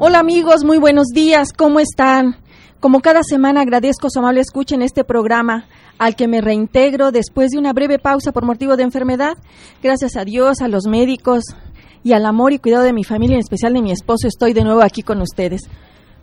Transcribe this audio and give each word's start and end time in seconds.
Hola 0.00 0.20
amigos, 0.20 0.62
muy 0.62 0.78
buenos 0.78 1.08
días, 1.08 1.52
¿cómo 1.52 1.80
están? 1.80 2.36
Como 2.78 3.00
cada 3.00 3.24
semana 3.24 3.62
agradezco 3.62 4.10
su 4.10 4.20
amable 4.20 4.40
escucha 4.40 4.76
en 4.76 4.82
este 4.82 5.02
programa 5.02 5.66
al 5.98 6.14
que 6.14 6.28
me 6.28 6.40
reintegro 6.40 7.10
después 7.10 7.50
de 7.50 7.58
una 7.58 7.72
breve 7.72 7.98
pausa 7.98 8.30
por 8.30 8.44
motivo 8.44 8.76
de 8.76 8.84
enfermedad. 8.84 9.36
Gracias 9.82 10.16
a 10.16 10.24
Dios, 10.24 10.60
a 10.60 10.68
los 10.68 10.84
médicos 10.86 11.42
y 12.04 12.12
al 12.12 12.26
amor 12.26 12.52
y 12.52 12.60
cuidado 12.60 12.84
de 12.84 12.92
mi 12.92 13.02
familia, 13.02 13.34
en 13.34 13.40
especial 13.40 13.72
de 13.72 13.82
mi 13.82 13.90
esposo, 13.90 14.28
estoy 14.28 14.52
de 14.52 14.62
nuevo 14.62 14.82
aquí 14.82 15.02
con 15.02 15.20
ustedes. 15.20 15.62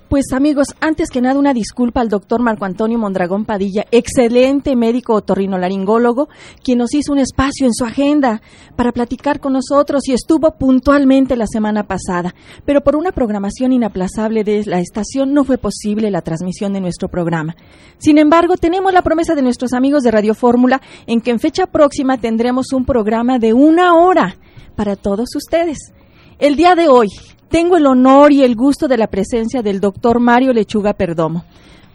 Pues 0.07 0.25
amigos, 0.33 0.67
antes 0.81 1.09
que 1.09 1.19
nada 1.19 1.39
una 1.39 1.51
disculpa 1.51 1.99
al 1.99 2.09
doctor 2.09 2.39
Marco 2.39 2.63
Antonio 2.63 2.99
Mondragón 2.99 3.43
Padilla, 3.43 3.85
excelente 3.89 4.75
médico 4.75 5.15
otorrinolaringólogo, 5.15 6.29
quien 6.63 6.77
nos 6.77 6.93
hizo 6.93 7.11
un 7.11 7.17
espacio 7.17 7.65
en 7.65 7.73
su 7.73 7.85
agenda 7.85 8.39
para 8.75 8.91
platicar 8.91 9.39
con 9.39 9.53
nosotros 9.53 10.07
y 10.07 10.13
estuvo 10.13 10.51
puntualmente 10.51 11.35
la 11.35 11.47
semana 11.47 11.87
pasada. 11.87 12.35
Pero 12.65 12.81
por 12.81 12.95
una 12.95 13.13
programación 13.13 13.73
inaplazable 13.73 14.43
de 14.43 14.63
la 14.65 14.79
estación 14.79 15.33
no 15.33 15.43
fue 15.43 15.57
posible 15.57 16.11
la 16.11 16.21
transmisión 16.21 16.71
de 16.73 16.81
nuestro 16.81 17.09
programa. 17.09 17.55
Sin 17.97 18.19
embargo, 18.19 18.57
tenemos 18.57 18.93
la 18.93 19.01
promesa 19.01 19.33
de 19.33 19.41
nuestros 19.41 19.73
amigos 19.73 20.03
de 20.03 20.11
Radio 20.11 20.35
Fórmula 20.35 20.83
en 21.07 21.19
que 21.19 21.31
en 21.31 21.39
fecha 21.39 21.65
próxima 21.65 22.19
tendremos 22.19 22.73
un 22.73 22.85
programa 22.85 23.39
de 23.39 23.53
una 23.53 23.95
hora 23.95 24.37
para 24.75 24.95
todos 24.95 25.35
ustedes. 25.35 25.95
El 26.37 26.57
día 26.57 26.75
de 26.75 26.89
hoy, 26.89 27.07
tengo 27.49 27.77
el 27.77 27.85
honor 27.85 28.33
y 28.33 28.43
el 28.43 28.55
gusto 28.55 28.87
de 28.87 28.97
la 28.97 29.07
presencia 29.07 29.61
del 29.61 29.79
doctor 29.79 30.19
Mario 30.19 30.51
Lechuga 30.51 30.93
Perdomo. 30.93 31.45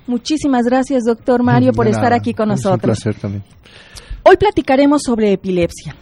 Muchísimas 0.06 0.64
gracias, 0.64 1.04
doctor 1.04 1.42
Mario, 1.42 1.72
por 1.72 1.86
estar 1.86 2.12
aquí 2.14 2.32
con 2.32 2.48
nosotros. 2.48 2.74
un 2.74 2.80
placer 2.80 3.14
también. 3.14 3.44
Hoy 4.22 4.36
platicaremos 4.36 5.02
sobre 5.02 5.32
epilepsia. 5.32 5.94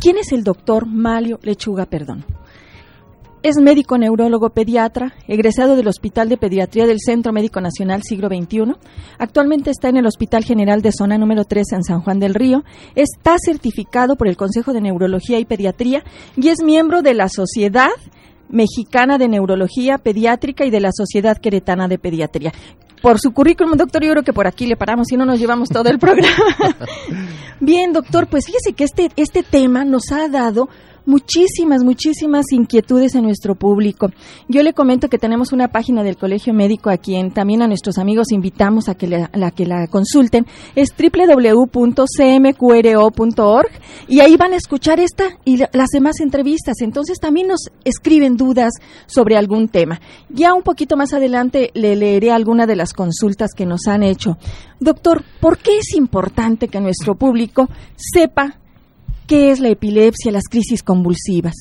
¿Quién 0.00 0.18
es 0.18 0.32
el 0.32 0.44
doctor 0.44 0.86
Mario 0.86 1.40
Lechuga 1.42 1.86
Perdomo? 1.86 2.22
Es 3.42 3.56
médico 3.56 3.98
neurólogo 3.98 4.50
pediatra, 4.50 5.14
egresado 5.26 5.74
del 5.74 5.88
Hospital 5.88 6.28
de 6.28 6.36
Pediatría 6.36 6.86
del 6.86 7.00
Centro 7.00 7.32
Médico 7.32 7.60
Nacional 7.60 8.02
Siglo 8.04 8.28
XXI. 8.28 8.76
Actualmente 9.18 9.70
está 9.70 9.88
en 9.88 9.96
el 9.96 10.06
Hospital 10.06 10.44
General 10.44 10.80
de 10.80 10.92
Zona 10.92 11.18
número 11.18 11.44
3 11.44 11.72
en 11.72 11.82
San 11.82 12.02
Juan 12.02 12.20
del 12.20 12.34
Río. 12.34 12.62
Está 12.94 13.34
certificado 13.44 14.14
por 14.14 14.28
el 14.28 14.36
Consejo 14.36 14.72
de 14.72 14.80
Neurología 14.80 15.40
y 15.40 15.44
Pediatría 15.44 16.04
y 16.36 16.50
es 16.50 16.62
miembro 16.62 17.02
de 17.02 17.14
la 17.14 17.28
Sociedad 17.28 17.90
Mexicana 18.48 19.18
de 19.18 19.26
Neurología 19.26 19.98
Pediátrica 19.98 20.64
y 20.64 20.70
de 20.70 20.80
la 20.80 20.92
Sociedad 20.92 21.36
Queretana 21.36 21.88
de 21.88 21.98
Pediatría. 21.98 22.52
Por 23.02 23.18
su 23.18 23.32
currículum, 23.32 23.76
doctor, 23.76 24.04
yo 24.04 24.12
creo 24.12 24.22
que 24.22 24.32
por 24.32 24.46
aquí 24.46 24.66
le 24.66 24.76
paramos 24.76 25.10
y 25.10 25.16
no 25.16 25.26
nos 25.26 25.40
llevamos 25.40 25.68
todo 25.68 25.88
el 25.88 25.98
programa. 25.98 26.76
Bien, 27.58 27.92
doctor, 27.92 28.28
pues 28.28 28.46
fíjese 28.46 28.72
que 28.74 28.84
este, 28.84 29.10
este 29.16 29.42
tema 29.42 29.84
nos 29.84 30.12
ha 30.12 30.28
dado 30.28 30.68
muchísimas, 31.06 31.84
muchísimas 31.84 32.46
inquietudes 32.52 33.14
en 33.14 33.24
nuestro 33.24 33.54
público. 33.54 34.10
Yo 34.48 34.62
le 34.62 34.72
comento 34.72 35.08
que 35.08 35.18
tenemos 35.18 35.52
una 35.52 35.68
página 35.68 36.02
del 36.02 36.16
Colegio 36.16 36.54
Médico 36.54 36.90
a 36.90 36.96
quien 36.96 37.30
también 37.32 37.62
a 37.62 37.68
nuestros 37.68 37.98
amigos 37.98 38.32
invitamos 38.32 38.88
a 38.88 38.94
que 38.94 39.06
la, 39.06 39.28
que 39.50 39.66
la 39.66 39.86
consulten. 39.86 40.46
Es 40.74 40.88
www.cmqro.org 40.96 41.72
y 44.08 44.20
ahí 44.20 44.36
van 44.36 44.52
a 44.52 44.56
escuchar 44.56 45.00
esta 45.00 45.24
y 45.44 45.58
las 45.58 45.88
demás 45.92 46.20
entrevistas. 46.20 46.76
Entonces 46.80 47.18
también 47.18 47.48
nos 47.48 47.70
escriben 47.84 48.36
dudas 48.36 48.72
sobre 49.06 49.36
algún 49.36 49.68
tema. 49.68 50.00
Ya 50.28 50.54
un 50.54 50.62
poquito 50.62 50.96
más 50.96 51.12
adelante 51.12 51.70
le 51.74 51.96
leeré 51.96 52.30
alguna 52.30 52.66
de 52.66 52.76
las 52.76 52.92
consultas 52.92 53.50
que 53.56 53.66
nos 53.66 53.86
han 53.86 54.02
hecho. 54.02 54.38
Doctor, 54.80 55.22
¿por 55.40 55.58
qué 55.58 55.78
es 55.78 55.94
importante 55.94 56.68
que 56.68 56.80
nuestro 56.80 57.14
público 57.14 57.68
sepa 57.96 58.61
¿Qué 59.32 59.50
es 59.50 59.60
la 59.60 59.70
epilepsia, 59.70 60.30
las 60.30 60.44
crisis 60.46 60.82
convulsivas? 60.82 61.54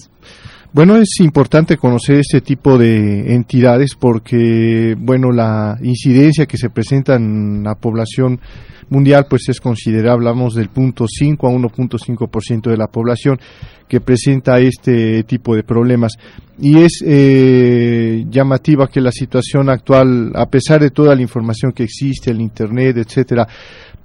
Bueno, 0.73 0.97
es 0.97 1.21
importante 1.21 1.77
conocer 1.77 2.17
este 2.19 2.41
tipo 2.41 2.77
de 2.77 3.33
entidades 3.33 3.95
porque, 3.95 4.93
bueno, 4.99 5.31
la 5.31 5.77
incidencia 5.81 6.45
que 6.45 6.57
se 6.57 6.69
presenta 6.69 7.15
en 7.15 7.63
la 7.63 7.75
población 7.75 8.41
mundial 8.89 9.25
pues 9.29 9.47
es 9.47 9.61
considerable, 9.61 10.09
hablamos 10.11 10.53
del 10.53 10.67
punto 10.67 11.05
5 11.07 11.47
a 11.47 11.51
1.5% 11.51 12.69
de 12.69 12.75
la 12.75 12.87
población 12.87 13.39
que 13.87 14.01
presenta 14.01 14.59
este 14.59 15.23
tipo 15.23 15.55
de 15.55 15.63
problemas. 15.63 16.17
Y 16.59 16.77
es 16.77 17.01
eh, 17.05 18.25
llamativa 18.29 18.89
que 18.89 18.99
la 18.99 19.13
situación 19.13 19.69
actual, 19.69 20.33
a 20.35 20.45
pesar 20.47 20.81
de 20.81 20.91
toda 20.91 21.15
la 21.15 21.21
información 21.21 21.71
que 21.71 21.83
existe, 21.83 22.31
el 22.31 22.41
Internet, 22.41 22.97
etcétera, 22.97 23.47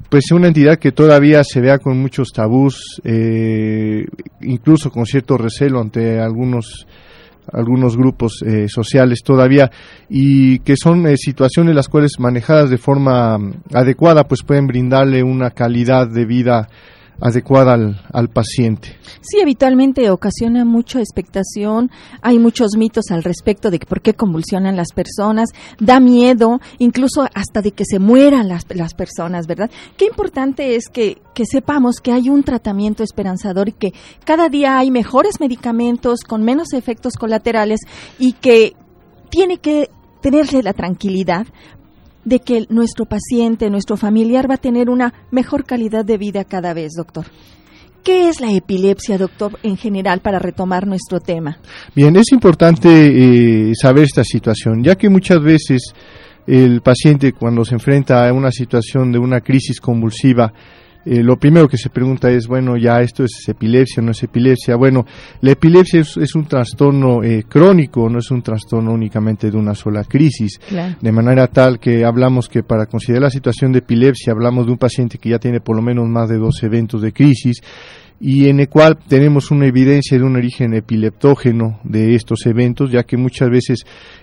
pues 0.08 0.30
una 0.32 0.48
entidad 0.48 0.78
que 0.78 0.92
todavía 0.92 1.42
se 1.44 1.60
vea 1.60 1.78
con 1.78 1.98
muchos 1.98 2.32
tabús, 2.32 3.00
eh, 3.04 4.06
incluso 4.42 4.90
con 4.90 5.04
cierto 5.06 5.36
recelo 5.36 5.80
ante 5.80 6.20
algunos 6.20 6.86
algunos 7.52 7.96
grupos 7.96 8.42
eh, 8.44 8.66
sociales 8.68 9.20
todavía 9.24 9.70
y 10.08 10.58
que 10.60 10.76
son 10.76 11.06
eh, 11.06 11.16
situaciones 11.16 11.74
las 11.74 11.88
cuales 11.88 12.18
manejadas 12.18 12.70
de 12.70 12.78
forma 12.78 13.38
adecuada 13.72 14.24
pues 14.24 14.42
pueden 14.42 14.66
brindarle 14.66 15.22
una 15.22 15.50
calidad 15.50 16.08
de 16.08 16.24
vida 16.24 16.68
adecuada 17.20 17.74
al, 17.74 18.00
al, 18.12 18.28
paciente. 18.28 18.96
Sí, 19.20 19.40
habitualmente 19.40 20.10
ocasiona 20.10 20.64
mucha 20.64 21.00
expectación, 21.00 21.90
hay 22.22 22.38
muchos 22.38 22.76
mitos 22.76 23.10
al 23.10 23.22
respecto 23.22 23.70
de 23.70 23.78
por 23.78 24.02
qué 24.02 24.14
convulsionan 24.14 24.76
las 24.76 24.92
personas, 24.92 25.50
da 25.78 26.00
miedo, 26.00 26.60
incluso 26.78 27.26
hasta 27.34 27.62
de 27.62 27.72
que 27.72 27.84
se 27.84 27.98
mueran 27.98 28.48
las, 28.48 28.66
las 28.74 28.94
personas, 28.94 29.46
¿verdad? 29.46 29.70
Qué 29.96 30.06
importante 30.06 30.76
es 30.76 30.88
que, 30.88 31.18
que 31.34 31.44
sepamos 31.46 32.00
que 32.00 32.12
hay 32.12 32.28
un 32.28 32.42
tratamiento 32.42 33.02
esperanzador 33.02 33.68
y 33.68 33.72
que 33.72 33.92
cada 34.24 34.48
día 34.48 34.78
hay 34.78 34.90
mejores 34.90 35.40
medicamentos 35.40 36.20
con 36.20 36.42
menos 36.42 36.72
efectos 36.72 37.14
colaterales 37.14 37.80
y 38.18 38.34
que 38.34 38.74
tiene 39.30 39.58
que 39.58 39.90
tenerle 40.20 40.62
la 40.62 40.72
tranquilidad 40.72 41.46
de 42.26 42.40
que 42.40 42.66
nuestro 42.68 43.06
paciente, 43.06 43.70
nuestro 43.70 43.96
familiar 43.96 44.50
va 44.50 44.56
a 44.56 44.58
tener 44.58 44.90
una 44.90 45.14
mejor 45.30 45.64
calidad 45.64 46.04
de 46.04 46.18
vida 46.18 46.44
cada 46.44 46.74
vez, 46.74 46.92
doctor. 46.94 47.24
¿Qué 48.02 48.28
es 48.28 48.40
la 48.40 48.52
epilepsia, 48.52 49.16
doctor, 49.16 49.58
en 49.62 49.76
general, 49.76 50.20
para 50.20 50.40
retomar 50.40 50.86
nuestro 50.86 51.20
tema? 51.20 51.58
Bien, 51.94 52.14
es 52.16 52.32
importante 52.32 52.88
eh, 52.88 53.72
saber 53.80 54.04
esta 54.04 54.24
situación, 54.24 54.82
ya 54.82 54.96
que 54.96 55.08
muchas 55.08 55.40
veces 55.40 55.92
el 56.46 56.80
paciente 56.82 57.32
cuando 57.32 57.64
se 57.64 57.74
enfrenta 57.74 58.28
a 58.28 58.32
una 58.32 58.50
situación 58.50 59.12
de 59.12 59.18
una 59.18 59.40
crisis 59.40 59.80
convulsiva, 59.80 60.52
eh, 61.08 61.22
lo 61.22 61.38
primero 61.38 61.68
que 61.68 61.78
se 61.78 61.88
pregunta 61.88 62.28
es, 62.30 62.48
bueno, 62.48 62.76
ya 62.76 63.00
esto 63.00 63.22
es 63.22 63.48
epilepsia, 63.48 64.02
no 64.02 64.10
es 64.10 64.20
epilepsia. 64.24 64.74
Bueno, 64.74 65.06
la 65.40 65.52
epilepsia 65.52 66.00
es, 66.00 66.34
un 66.34 66.46
trastorno 66.46 67.22
eh, 67.22 67.44
crónico, 67.48 68.10
no 68.10 68.18
es 68.18 68.28
un 68.32 68.42
trastorno 68.42 68.92
únicamente 68.92 69.48
de 69.48 69.56
una 69.56 69.76
sola 69.76 70.02
crisis. 70.02 70.58
De 71.00 71.12
manera 71.12 71.46
tal 71.46 71.78
que 71.78 72.04
hablamos 72.04 72.48
que 72.48 72.64
para 72.64 72.86
considerar 72.86 73.22
la 73.22 73.30
situación 73.30 73.70
de 73.70 73.78
epilepsia 73.78 74.32
hablamos 74.32 74.66
de 74.66 74.72
un 74.72 74.78
paciente 74.78 75.18
que 75.18 75.30
ya 75.30 75.38
tiene 75.38 75.60
por 75.60 75.76
lo 75.76 75.82
menos 75.82 76.08
más 76.08 76.28
de 76.28 76.38
dos 76.38 76.60
eventos 76.64 77.00
de 77.00 77.12
crisis 77.12 77.62
y 78.18 78.48
en 78.48 78.60
el 78.60 78.68
cual 78.68 78.98
tenemos 79.08 79.50
una 79.50 79.66
evidencia 79.66 80.16
de 80.18 80.24
un 80.24 80.36
origen 80.36 80.74
epileptógeno 80.74 81.80
de 81.84 82.14
estos 82.14 82.46
eventos, 82.46 82.90
ya 82.90 83.02
que 83.02 83.16
muchas 83.16 83.50
veces 83.50 83.80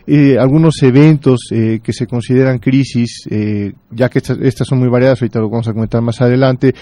eh, 0.07 0.37
algunos 0.39 0.81
eventos 0.81 1.47
eh, 1.51 1.79
que 1.83 1.93
se 1.93 2.07
consideran 2.07 2.59
crisis, 2.59 3.27
eh, 3.29 3.73
ya 3.91 4.09
que 4.09 4.19
estas, 4.19 4.67
son 4.67 4.79
muy 4.79 4.89
variadas, 4.89 5.21
ahorita 5.21 5.39
lo 5.39 5.49
vamos 5.49 5.67
a 5.67 5.73
comentar 5.73 6.01
más 6.01 6.21
adelante, 6.21 6.73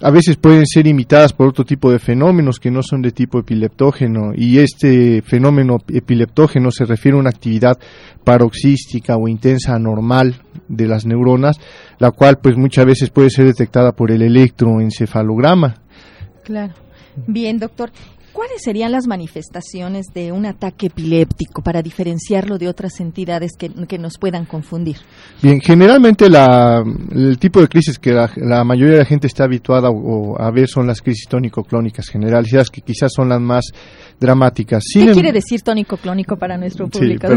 a 0.00 0.10
veces 0.10 0.36
pueden 0.36 0.66
ser 0.66 0.86
imitadas 0.86 1.32
por 1.32 1.48
otro 1.48 1.64
tipo 1.64 1.90
de 1.90 1.98
fenómenos 1.98 2.58
que 2.58 2.70
no 2.70 2.82
son 2.82 3.00
de 3.00 3.12
tipo 3.12 3.38
epileptógeno 3.38 4.32
y 4.34 4.58
este 4.58 5.22
fenómeno 5.22 5.78
epileptógeno 5.88 6.70
se 6.72 6.84
refiere 6.84 7.16
a 7.16 7.20
una 7.20 7.30
actividad 7.30 7.78
paroxística 8.24 9.16
o 9.16 9.28
intensa 9.28 9.74
anormal 9.74 10.34
de 10.68 10.88
las 10.88 11.06
neuronas, 11.06 11.60
la 11.98 12.10
cual 12.10 12.38
pues 12.42 12.56
muchas 12.56 12.84
veces 12.86 13.10
puede 13.10 13.30
ser 13.30 13.46
detectada 13.46 13.92
por 13.92 14.10
el 14.10 14.22
electroencefalograma 14.22 15.83
Claro. 16.44 16.74
Bien, 17.26 17.58
doctor. 17.58 17.92
¿Cuáles 18.34 18.62
serían 18.64 18.90
las 18.90 19.06
manifestaciones 19.06 20.06
de 20.12 20.32
un 20.32 20.44
ataque 20.44 20.86
epiléptico 20.86 21.62
para 21.62 21.82
diferenciarlo 21.82 22.58
de 22.58 22.66
otras 22.66 22.98
entidades 22.98 23.52
que, 23.56 23.70
nos 23.96 24.18
puedan 24.18 24.44
confundir? 24.44 24.96
Bien, 25.40 25.60
generalmente 25.60 26.28
la, 26.28 26.82
el 27.12 27.38
tipo 27.38 27.60
de 27.60 27.68
crisis 27.68 27.96
que 27.96 28.10
la, 28.10 28.64
mayoría 28.64 28.94
de 28.94 28.98
la 28.98 29.04
gente 29.04 29.28
está 29.28 29.44
habituada 29.44 29.88
a 29.88 30.50
ver 30.50 30.66
son 30.66 30.88
las 30.88 31.00
crisis 31.00 31.28
tónico-clónicas 31.28 32.08
generalizadas, 32.08 32.70
que 32.70 32.80
quizás 32.80 33.12
son 33.14 33.28
las 33.28 33.40
más 33.40 33.66
dramáticas. 34.18 34.82
¿Qué 34.92 35.12
quiere 35.12 35.30
decir 35.30 35.62
tónico-clónico 35.62 36.36
para 36.36 36.56
nuestro 36.58 36.88
público? 36.88 37.28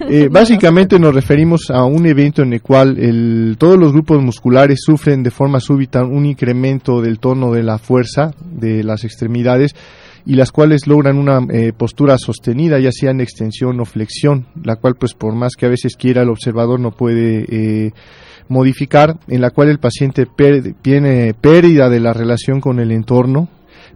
Eh, 0.00 0.26
básicamente 0.30 0.98
nos 0.98 1.14
referimos 1.14 1.70
a 1.70 1.84
un 1.84 2.04
evento 2.04 2.42
en 2.42 2.54
el 2.54 2.62
cual 2.62 2.98
el, 2.98 3.54
todos 3.58 3.78
los 3.78 3.92
grupos 3.92 4.20
musculares 4.20 4.80
sufren 4.84 5.22
de 5.22 5.30
forma 5.30 5.60
súbita 5.60 6.04
un 6.04 6.26
incremento 6.26 7.00
del 7.00 7.20
tono 7.20 7.52
de 7.52 7.62
la 7.62 7.78
fuerza 7.78 8.32
de 8.40 8.82
las 8.82 9.04
extremidades 9.04 9.76
y 10.24 10.34
las 10.34 10.52
cuales 10.52 10.86
logran 10.86 11.18
una 11.18 11.40
eh, 11.50 11.72
postura 11.76 12.16
sostenida, 12.18 12.78
ya 12.78 12.92
sea 12.92 13.10
en 13.10 13.20
extensión 13.20 13.80
o 13.80 13.84
flexión, 13.84 14.46
la 14.62 14.76
cual 14.76 14.94
pues 14.94 15.14
por 15.14 15.34
más 15.34 15.54
que 15.56 15.66
a 15.66 15.70
veces 15.70 15.96
quiera 15.96 16.22
el 16.22 16.30
observador 16.30 16.80
no 16.80 16.92
puede 16.92 17.44
eh, 17.48 17.92
modificar, 18.48 19.18
en 19.28 19.40
la 19.40 19.50
cual 19.50 19.68
el 19.68 19.78
paciente 19.78 20.26
tiene 20.82 21.34
pérdida 21.34 21.88
de 21.88 22.00
la 22.00 22.12
relación 22.12 22.60
con 22.60 22.78
el 22.80 22.92
entorno, 22.92 23.48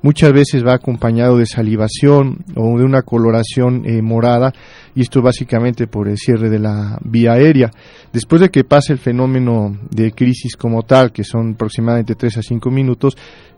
muchas 0.03 0.33
veces 0.33 0.65
va 0.65 0.75
acompañado 0.75 1.39
de 1.39 1.47
salivación 1.47 2.45
o 2.55 2.79
de 2.79 2.85
una 2.85 3.03
coloración 3.03 3.83
eh, 3.87 4.03
morada 4.03 4.53
y 4.95 5.03
esto 5.03 5.23
básicamente 5.23 5.87
por 5.87 6.09
el 6.09 6.17
cierre 6.17 6.49
de 6.49 6.59
la 6.59 6.99
vía 7.05 7.33
aérea. 7.33 7.71
Después 8.13 8.41
de 8.41 8.51
que 8.51 8.65
pase 8.65 8.93
el 8.93 8.99
fenómeno 8.99 9.77
de 9.91 10.13
crisis 10.13 10.57
como 10.57 10.83
tal, 10.83 11.13
que 11.13 11.25
son 11.25 11.53
aproximadamente 11.53 12.15
3 12.15 12.39
a 12.39 12.43
5 12.43 12.71
minutos, 12.71 13.17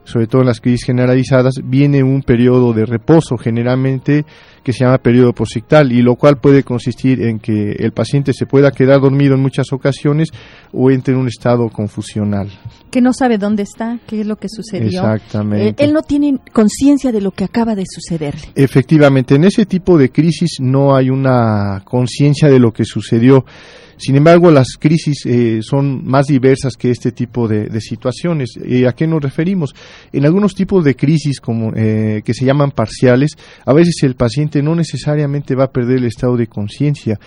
sobre 0.08 0.26
todo 0.26 0.40
en 0.40 0.48
las 0.48 0.60
crisis 0.60 0.86
generalizadas, 0.86 1.56
viene 1.62 2.02
un 2.02 2.22
periodo 2.22 2.72
de 2.72 2.86
reposo, 2.86 3.36
generalmente 3.36 4.24
que 4.64 4.72
se 4.72 4.84
llama 4.84 4.98
periodo 4.98 5.32
posictal, 5.34 5.92
y 5.92 6.02
lo 6.02 6.16
cual 6.16 6.38
puede 6.38 6.62
consistir 6.62 7.22
en 7.22 7.38
que 7.38 7.72
el 7.72 7.92
paciente 7.92 8.32
se 8.32 8.46
pueda 8.46 8.70
quedar 8.70 9.00
dormido 9.00 9.34
en 9.34 9.40
muchas 9.40 9.72
ocasiones 9.72 10.30
o 10.72 10.90
entre 10.90 11.14
en 11.14 11.20
un 11.20 11.28
estado 11.28 11.68
confusional. 11.68 12.50
Que 12.90 13.02
no 13.02 13.12
sabe 13.12 13.36
dónde 13.36 13.64
está, 13.64 13.98
qué 14.06 14.22
es 14.22 14.26
lo 14.26 14.36
que 14.36 14.48
sucedió. 14.48 15.00
Exactamente. 15.00 15.82
Eh, 15.82 15.86
él 15.86 15.92
no 15.92 16.02
tiene 16.02 16.38
conciencia 16.52 17.12
de 17.12 17.20
lo 17.20 17.30
que 17.30 17.44
acaba 17.44 17.74
de 17.74 17.84
sucederle. 17.86 18.48
Efectivamente, 18.54 19.34
en 19.34 19.44
ese 19.44 19.66
tipo 19.66 19.98
de 19.98 20.10
crisis 20.10 20.56
no 20.60 20.96
hay 20.96 21.10
una 21.10 21.82
conciencia 21.84 22.48
de 22.48 22.58
lo 22.58 22.72
que 22.72 22.84
sucedió. 22.84 23.44
Sin 23.98 24.16
embargo, 24.16 24.50
las 24.50 24.76
crisis 24.78 25.26
eh, 25.26 25.60
son 25.62 26.06
más 26.06 26.26
diversas 26.26 26.74
que 26.76 26.90
este 26.90 27.12
tipo 27.12 27.48
de, 27.48 27.68
situaciones. 27.80 28.50
¿A 28.86 28.92
qué 28.92 29.06
nos 29.06 29.22
referimos? 29.22 29.74
En 30.12 30.24
algunos 30.24 30.54
tipos 30.54 30.84
de 30.84 30.94
crisis 30.94 31.40
como, 31.40 31.72
eh, 31.74 32.22
que 32.24 32.34
se 32.34 32.44
llaman 32.44 32.70
parciales, 32.70 33.32
a 33.64 33.72
veces 33.72 33.96
el 34.02 34.14
paciente 34.14 34.62
no 34.62 34.74
necesariamente 34.74 35.54
va 35.54 35.64
a 35.64 35.72
perder 35.72 35.98
el 35.98 36.04
estado 36.04 36.36
de 36.36 36.46
conciencia, 36.46 37.18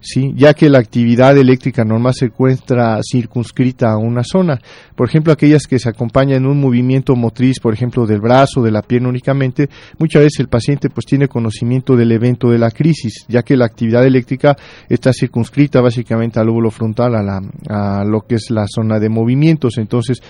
¿sí? 0.00 0.32
ya 0.36 0.54
que 0.54 0.68
la 0.68 0.78
actividad 0.78 1.36
eléctrica 1.36 1.84
normal 1.84 2.14
se 2.14 2.26
encuentra 2.26 3.00
circunscrita 3.02 3.92
a 3.92 3.98
una 3.98 4.22
zona. 4.24 4.60
Por 4.96 5.08
ejemplo, 5.08 5.32
aquellas 5.32 5.66
que 5.66 5.78
se 5.78 5.88
acompañan 5.88 6.42
en 6.42 6.46
un 6.46 6.60
movimiento 6.60 7.14
motriz, 7.14 7.60
por 7.60 7.74
ejemplo, 7.74 8.06
del 8.06 8.20
brazo, 8.20 8.62
de 8.62 8.70
la 8.70 8.82
pierna 8.82 9.08
únicamente, 9.08 9.68
muchas 9.98 10.22
veces 10.22 10.40
el 10.40 10.48
paciente 10.48 10.90
pues 10.90 11.06
tiene 11.06 11.28
conocimiento 11.28 11.96
del 11.96 12.12
evento 12.12 12.50
de 12.50 12.58
la 12.58 12.70
crisis, 12.70 13.24
ya 13.28 13.42
que 13.42 13.56
la 13.56 13.66
actividad 13.66 14.04
eléctrica 14.06 14.56
está 14.88 15.12
circunscrita 15.12 15.80
básicamente 15.80 16.40
al 16.40 16.46
lóbulo 16.46 16.70
frontal, 16.70 17.14
a, 17.14 17.22
la, 17.22 17.40
a 17.68 18.04
lo 18.04 18.22
que 18.22 18.36
es 18.36 18.50
la 18.50 18.66
zona 18.66 18.98
de 18.98 19.08
movimientos. 19.08 19.78
Entonces, 19.78 20.20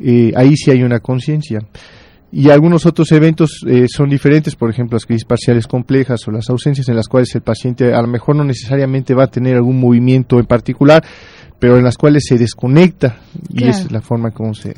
eh, 0.00 0.32
ahí 0.36 0.56
sí 0.56 0.70
hay 0.70 0.82
una 0.82 1.00
conciencia 1.00 1.60
y 2.34 2.48
algunos 2.48 2.86
otros 2.86 3.12
eventos 3.12 3.62
eh, 3.68 3.86
son 3.88 4.08
diferentes, 4.08 4.56
por 4.56 4.70
ejemplo, 4.70 4.96
las 4.96 5.04
crisis 5.04 5.26
parciales 5.26 5.66
complejas 5.66 6.26
o 6.26 6.30
las 6.30 6.48
ausencias 6.48 6.88
en 6.88 6.96
las 6.96 7.06
cuales 7.06 7.34
el 7.34 7.42
paciente 7.42 7.92
a 7.92 8.00
lo 8.00 8.08
mejor 8.08 8.36
no 8.36 8.42
necesariamente 8.42 9.14
va 9.14 9.24
a 9.24 9.30
tener 9.30 9.56
algún 9.56 9.78
movimiento 9.78 10.38
en 10.38 10.46
particular, 10.46 11.04
pero 11.58 11.76
en 11.76 11.84
las 11.84 11.98
cuales 11.98 12.24
se 12.26 12.38
desconecta 12.38 13.18
y 13.50 13.64
esa 13.64 13.82
es 13.82 13.92
la 13.92 14.00
forma 14.00 14.30
como 14.30 14.54
se 14.54 14.74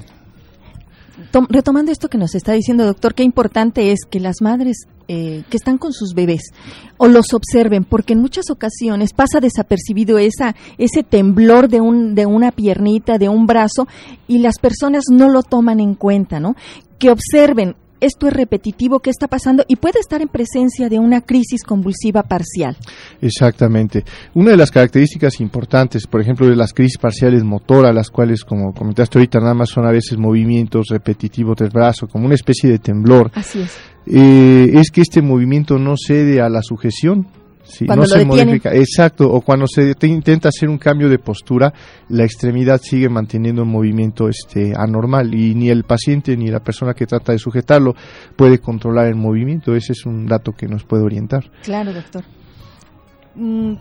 retomando 1.49 1.91
esto 1.91 2.09
que 2.09 2.19
nos 2.19 2.35
está 2.35 2.53
diciendo, 2.53 2.85
doctor, 2.85 3.15
qué 3.15 3.23
importante 3.23 3.93
es 3.93 4.01
que 4.09 4.21
las 4.21 4.41
madres 4.41 4.87
eh, 5.09 5.43
que 5.51 5.57
están 5.57 5.79
con 5.79 5.93
sus 5.93 6.15
bebés 6.15 6.53
o 6.97 7.09
los 7.09 7.35
observen, 7.35 7.85
porque 7.85 8.13
en 8.13 8.21
muchas 8.21 8.51
ocasiones 8.51 9.13
pasa 9.13 9.41
desapercibido 9.41 10.19
esa, 10.19 10.55
ese 10.79 11.03
temblor 11.03 11.69
de, 11.69 11.81
un, 11.81 12.15
de 12.15 12.27
una 12.27 12.53
piernita, 12.53 13.19
de 13.19 13.29
un 13.29 13.47
brazo, 13.47 13.89
y 14.29 14.39
las 14.39 14.59
personas 14.59 15.05
no 15.11 15.29
lo 15.29 15.43
toman 15.43 15.81
en 15.81 15.95
cuenta, 15.95 16.41
¿no? 16.41 16.57
Que 16.99 17.11
observen 17.11 17.77
esto 18.05 18.29
es 18.29 18.35
repetitivo, 18.35 19.01
qué 19.01 19.09
está 19.09 19.29
pasando 19.29 19.65
y 19.67 19.77
puede 19.77 19.99
estar 19.99 20.21
en 20.21 20.29
presencia 20.29 20.89
de 20.89 20.99
una 20.99 21.23
crisis 21.23 21.63
convulsiva 21.63 22.23
parcial. 22.23 22.77
Exactamente. 23.21 24.05
Una 24.35 24.51
de 24.51 24.57
las 24.59 24.71
características 24.71 25.41
importantes, 25.41 26.07
por 26.07 26.21
ejemplo, 26.21 26.47
de 26.47 26.57
las 26.57 26.75
crisis 26.75 26.99
parciales 26.99 27.43
motoras, 27.45 27.95
las 27.95 28.11
cuales, 28.11 28.45
como 28.45 28.75
comentaste 28.75 29.19
ahorita, 29.19 29.41
nada 29.41 29.55
más 29.55 29.71
son 29.71 29.87
a 29.87 29.91
veces 29.91 30.19
movimientos 30.19 30.89
repetitivos 30.91 31.57
del 31.57 31.71
brazo, 31.71 32.07
como 32.07 32.27
una 32.27 32.35
especie 32.35 32.69
de 32.69 32.79
temblor. 32.79 33.31
Así 33.35 33.61
es. 33.61 33.75
Eh, 34.07 34.71
es 34.75 34.91
que 34.91 35.01
este 35.01 35.23
movimiento 35.23 35.79
no 35.79 35.95
cede 35.97 36.43
a 36.43 36.51
la 36.51 36.61
sujeción, 36.63 37.27
no 37.81 38.07
se 38.07 38.25
modifica. 38.25 38.75
Exacto, 38.75 39.31
o 39.31 39.41
cuando 39.41 39.67
se 39.67 39.95
intenta 40.03 40.49
hacer 40.49 40.69
un 40.69 40.79
cambio 40.79 41.09
de 41.09 41.19
postura, 41.19 41.73
la 42.09 42.25
extremidad 42.25 42.81
sigue 42.83 43.09
manteniendo 43.09 43.63
un 43.63 43.71
movimiento 43.71 44.29
este, 44.29 44.73
anormal 44.77 45.35
y 45.35 45.55
ni 45.55 45.71
el 45.71 45.85
paciente 45.85 46.37
ni 46.37 46.51
la 46.51 46.61
persona 46.61 46.95
que 46.95 47.07
trata 47.07 47.33
de 47.33 47.39
sujetarlo 47.39 47.95
puede 48.37 48.59
controlar 48.59 49.07
el 49.07 49.17
movimiento. 49.17 49.75
Ese 49.75 49.93
es 49.93 50.07
un 50.07 50.27
dato 50.27 50.53
que 50.53 50.67
nos 50.67 50.85
puede 50.85 51.03
orientar. 51.05 51.51
Claro, 51.63 51.93
doctor. 51.93 52.25
Mm, 53.35 53.75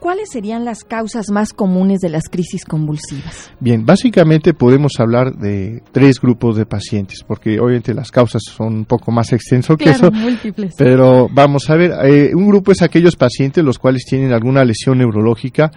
¿Cuáles 0.00 0.30
serían 0.30 0.64
las 0.64 0.82
causas 0.82 1.30
más 1.30 1.52
comunes 1.52 2.00
de 2.00 2.08
las 2.08 2.24
crisis 2.30 2.64
convulsivas? 2.64 3.50
Bien, 3.60 3.84
básicamente 3.84 4.54
podemos 4.54 4.92
hablar 4.98 5.36
de 5.36 5.82
tres 5.92 6.18
grupos 6.20 6.56
de 6.56 6.64
pacientes, 6.64 7.22
porque 7.26 7.60
obviamente 7.60 7.92
las 7.92 8.10
causas 8.10 8.42
son 8.46 8.74
un 8.78 8.84
poco 8.86 9.12
más 9.12 9.30
extensos 9.34 9.76
que 9.76 9.90
eso. 9.90 10.10
Múltiples. 10.10 10.74
Pero 10.78 11.28
vamos 11.30 11.68
a 11.68 11.76
ver, 11.76 11.92
eh, 12.04 12.34
un 12.34 12.48
grupo 12.48 12.72
es 12.72 12.80
aquellos 12.80 13.14
pacientes 13.14 13.62
los 13.62 13.78
cuales 13.78 14.04
tienen 14.08 14.32
alguna 14.32 14.64
lesión 14.64 14.96
neurológica. 14.96 15.70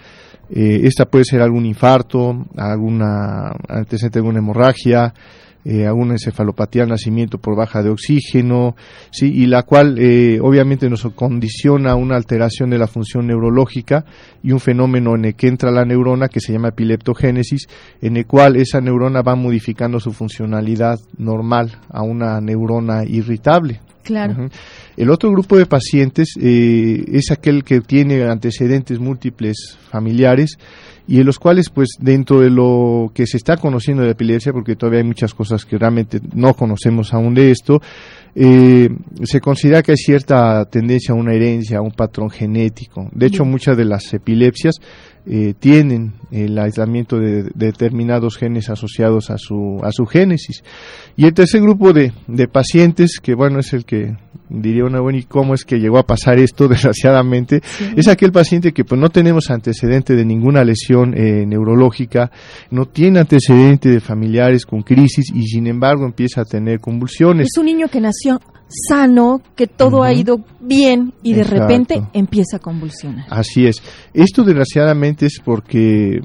Eh, 0.49 0.81
esta 0.83 1.05
puede 1.05 1.25
ser 1.25 1.41
algún 1.41 1.65
infarto, 1.65 2.45
alguna 2.57 3.51
antecedente 3.67 4.19
de 4.19 4.21
alguna 4.21 4.39
hemorragia, 4.39 5.13
eh, 5.65 5.87
alguna 5.87 6.13
encefalopatía 6.13 6.83
al 6.83 6.89
nacimiento 6.89 7.37
por 7.37 7.55
baja 7.55 7.81
de 7.81 7.89
oxígeno, 7.89 8.75
¿sí? 9.11 9.31
y 9.33 9.45
la 9.45 9.63
cual 9.63 9.97
eh, 9.97 10.39
obviamente 10.41 10.89
nos 10.89 11.07
condiciona 11.15 11.95
una 11.95 12.17
alteración 12.17 12.69
de 12.69 12.77
la 12.77 12.87
función 12.87 13.27
neurológica 13.27 14.03
y 14.43 14.51
un 14.51 14.59
fenómeno 14.59 15.15
en 15.15 15.25
el 15.25 15.35
que 15.35 15.47
entra 15.47 15.71
la 15.71 15.85
neurona 15.85 16.27
que 16.27 16.41
se 16.41 16.51
llama 16.51 16.69
epileptogénesis, 16.69 17.67
en 18.01 18.17
el 18.17 18.25
cual 18.25 18.57
esa 18.57 18.81
neurona 18.81 19.21
va 19.21 19.35
modificando 19.35 20.01
su 20.01 20.11
funcionalidad 20.11 20.99
normal 21.17 21.79
a 21.89 22.03
una 22.03 22.41
neurona 22.41 23.05
irritable. 23.05 23.79
Claro. 24.03 24.49
El 24.97 25.09
otro 25.09 25.31
grupo 25.31 25.57
de 25.57 25.65
pacientes 25.65 26.35
eh, 26.39 27.03
es 27.07 27.31
aquel 27.31 27.63
que 27.63 27.81
tiene 27.81 28.23
antecedentes 28.23 28.99
múltiples 28.99 29.77
familiares 29.89 30.57
y 31.07 31.19
en 31.19 31.25
los 31.25 31.39
cuales, 31.39 31.69
pues, 31.69 31.89
dentro 31.99 32.39
de 32.39 32.49
lo 32.49 33.11
que 33.13 33.27
se 33.27 33.37
está 33.37 33.57
conociendo 33.57 34.01
de 34.01 34.09
la 34.09 34.13
epilepsia, 34.13 34.53
porque 34.53 34.75
todavía 34.75 34.99
hay 34.99 35.05
muchas 35.05 35.33
cosas 35.33 35.65
que 35.65 35.77
realmente 35.77 36.21
no 36.33 36.53
conocemos 36.53 37.13
aún 37.13 37.33
de 37.33 37.51
esto, 37.51 37.81
eh, 38.35 38.89
se 39.23 39.39
considera 39.39 39.83
que 39.83 39.91
hay 39.91 39.97
cierta 39.97 40.65
tendencia 40.65 41.13
a 41.13 41.17
una 41.17 41.33
herencia, 41.33 41.77
a 41.77 41.81
un 41.81 41.91
patrón 41.91 42.29
genético. 42.29 43.09
De 43.13 43.27
hecho, 43.27 43.45
muchas 43.45 43.77
de 43.77 43.85
las 43.85 44.11
epilepsias 44.13 44.79
eh, 45.25 45.53
tienen 45.57 46.13
el 46.31 46.57
aislamiento 46.57 47.17
de, 47.17 47.43
determinados 47.53 48.37
genes 48.37 48.69
asociados 48.69 49.29
a 49.29 49.37
su, 49.37 49.79
a 49.83 49.91
su 49.91 50.05
génesis. 50.05 50.63
Y 51.15 51.25
el 51.25 51.33
tercer 51.33 51.61
grupo 51.61 51.93
de, 51.93 52.11
de 52.27 52.47
pacientes, 52.47 53.19
que 53.21 53.35
bueno, 53.35 53.59
es 53.59 53.71
el 53.73 53.85
que 53.85 54.17
diría 54.49 54.85
una 54.85 54.99
buena, 54.99 55.19
¿y 55.19 55.23
cómo 55.23 55.53
es 55.53 55.63
que 55.63 55.79
llegó 55.79 55.97
a 55.97 56.05
pasar 56.05 56.39
esto, 56.39 56.67
desgraciadamente? 56.69 57.61
Es 57.95 58.07
aquel 58.07 58.31
paciente 58.31 58.71
que 58.71 58.83
pues 58.83 58.99
no 58.99 59.09
tenemos 59.09 59.49
antecedente 59.49 60.15
de 60.15 60.25
ninguna 60.25 60.63
lesión 60.63 61.13
eh, 61.15 61.45
neurológica, 61.45 62.31
no 62.71 62.85
tiene 62.85 63.19
antecedente 63.19 63.89
de 63.89 63.99
familiares 63.99 64.65
con 64.65 64.81
crisis 64.81 65.31
y 65.33 65.43
sin 65.47 65.67
embargo 65.67 66.05
empieza 66.05 66.41
a 66.41 66.45
tener 66.45 66.79
convulsiones. 66.79 67.47
Es 67.47 67.59
un 67.59 67.65
niño 67.65 67.87
que 67.87 68.01
nació 68.01 68.22
attention. 68.25 68.62
Sano, 68.87 69.41
que 69.55 69.67
todo 69.67 70.03
ha 70.03 70.13
ido 70.13 70.39
bien 70.59 71.13
y 71.21 71.33
de 71.33 71.43
repente 71.43 72.01
empieza 72.13 72.57
a 72.57 72.59
convulsionar. 72.59 73.25
Así 73.29 73.65
es. 73.65 73.81
Esto 74.13 74.43
desgraciadamente 74.43 75.27
es 75.27 75.39
porque 75.43 76.19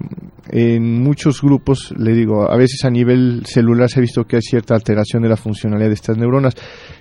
en 0.50 1.02
muchos 1.02 1.42
grupos, 1.42 1.92
le 1.96 2.12
digo, 2.14 2.50
a 2.50 2.56
veces 2.56 2.84
a 2.84 2.90
nivel 2.90 3.44
celular 3.44 3.90
se 3.90 4.00
ha 4.00 4.02
visto 4.02 4.24
que 4.24 4.36
hay 4.36 4.42
cierta 4.42 4.74
alteración 4.74 5.22
de 5.22 5.28
la 5.28 5.36
funcionalidad 5.36 5.88
de 5.88 5.94
estas 5.94 6.16
neuronas 6.16 6.54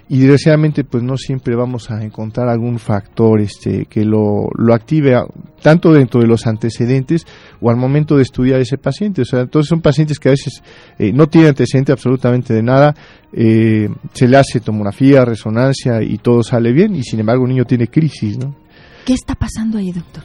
y 0.09 0.19
desgraciadamente 0.19 0.83
pues 0.83 1.03
no 1.03 1.17
siempre 1.17 1.55
vamos 1.55 1.89
a 1.89 2.03
encontrar 2.03 2.49
algún 2.49 2.79
factor 2.79 3.39
este 3.39 3.85
que 3.85 4.03
lo, 4.03 4.49
lo 4.57 4.73
active 4.73 5.15
tanto 5.61 5.93
dentro 5.93 6.21
de 6.21 6.27
los 6.27 6.45
antecedentes 6.45 7.25
o 7.61 7.69
al 7.69 7.77
momento 7.77 8.15
de 8.15 8.23
estudiar 8.23 8.59
ese 8.59 8.77
paciente. 8.77 9.21
O 9.21 9.25
sea, 9.25 9.41
entonces 9.41 9.69
son 9.69 9.81
pacientes 9.81 10.19
que 10.19 10.29
a 10.29 10.31
veces 10.31 10.61
eh, 10.99 11.11
no 11.13 11.27
tienen 11.27 11.49
antecedente 11.49 11.91
absolutamente 11.91 12.53
de 12.53 12.63
nada, 12.63 12.95
eh, 13.33 13.89
se 14.13 14.27
le 14.27 14.37
hace 14.37 14.59
tomografía, 14.59 15.25
resonancia 15.37 16.01
y 16.01 16.17
todo 16.17 16.43
sale 16.43 16.73
bien 16.73 16.95
y 16.95 17.03
sin 17.03 17.19
embargo 17.19 17.43
un 17.43 17.49
niño 17.49 17.65
tiene 17.65 17.87
crisis, 17.87 18.37
¿no? 18.37 18.55
¿Qué 19.05 19.13
está 19.13 19.35
pasando 19.35 19.77
ahí, 19.77 19.91
doctor? 19.91 20.23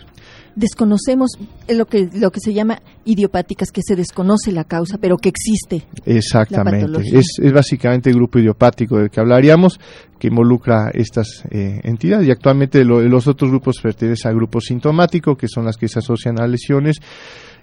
desconocemos 0.54 1.30
lo 1.68 1.86
que 1.86 2.08
lo 2.14 2.30
que 2.30 2.40
se 2.40 2.52
llama 2.52 2.80
idiopáticas, 3.04 3.70
que 3.70 3.80
se 3.82 3.96
desconoce 3.96 4.52
la 4.52 4.64
causa, 4.64 4.98
pero 4.98 5.16
que 5.16 5.28
existe. 5.28 5.86
Exactamente. 6.04 7.18
es, 7.18 7.38
es, 7.40 7.52
básicamente 7.52 8.10
el 8.10 8.16
grupo 8.16 8.38
idiopático 8.38 8.98
del 8.98 9.10
que 9.10 9.20
hablaríamos, 9.20 9.80
que 10.18 10.28
involucra 10.28 10.90
estas 10.92 11.44
eh, 11.50 11.80
entidades. 11.84 12.28
Y 12.28 12.30
actualmente 12.30 12.84
los 12.84 13.26
otros 13.26 13.50
grupos 13.50 13.80
pertenecen 13.82 14.30
al 14.30 14.36
grupo 14.36 14.60
sintomático, 14.60 15.36
que 15.36 15.48
son 15.48 15.64
las 15.64 15.76
que 15.76 15.88
se 15.88 15.98
asocian 15.98 16.40
a 16.40 16.46
lesiones 16.46 17.00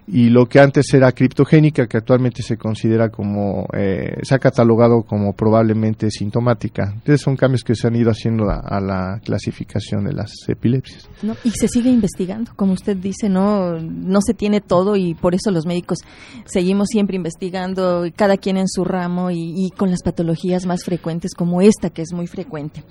y 0.07 0.29
lo 0.29 0.47
que 0.47 0.59
antes 0.59 0.91
era 0.93 1.11
criptogénica, 1.11 1.87
que 1.87 1.97
actualmente 1.97 2.41
se 2.41 2.57
considera 2.57 3.09
como, 3.09 3.67
eh, 3.77 4.17
se 4.23 4.33
ha 4.33 4.39
catalogado 4.39 5.03
como 5.03 5.33
probablemente 5.33 6.09
sintomática. 6.09 6.91
Entonces 6.93 7.21
son 7.21 7.35
cambios 7.35 7.63
que 7.63 7.75
se 7.75 7.87
han 7.87 7.95
ido 7.95 8.09
haciendo 8.09 8.49
a, 8.49 8.79
la 8.79 9.19
clasificación 9.23 10.05
de 10.05 10.13
las 10.13 10.31
epilepsias. 10.47 11.07
y 11.43 11.51
se 11.51 11.67
sigue 11.67 11.89
investigando, 11.89 12.51
como 12.55 12.73
usted 12.73 12.97
dice, 12.97 13.29
no, 13.29 13.79
no 13.79 14.19
se 14.21 14.33
tiene 14.33 14.61
todo 14.61 14.95
y 14.95 15.13
por 15.13 15.35
eso 15.35 15.51
los 15.51 15.65
médicos 15.65 15.99
seguimos 16.45 16.87
siempre 16.89 17.15
investigando, 17.15 18.05
cada 18.15 18.37
quien 18.37 18.57
en 18.57 18.67
su 18.67 18.83
ramo 18.83 19.29
y 19.31 19.69
con 19.77 19.91
las 19.91 20.01
patologías 20.01 20.65
más 20.65 20.83
frecuentes 20.83 21.33
como 21.35 21.61
esta, 21.61 21.89
que 21.89 22.01
es 22.01 22.13
muy 22.13 22.27
frecuente. 22.27 22.83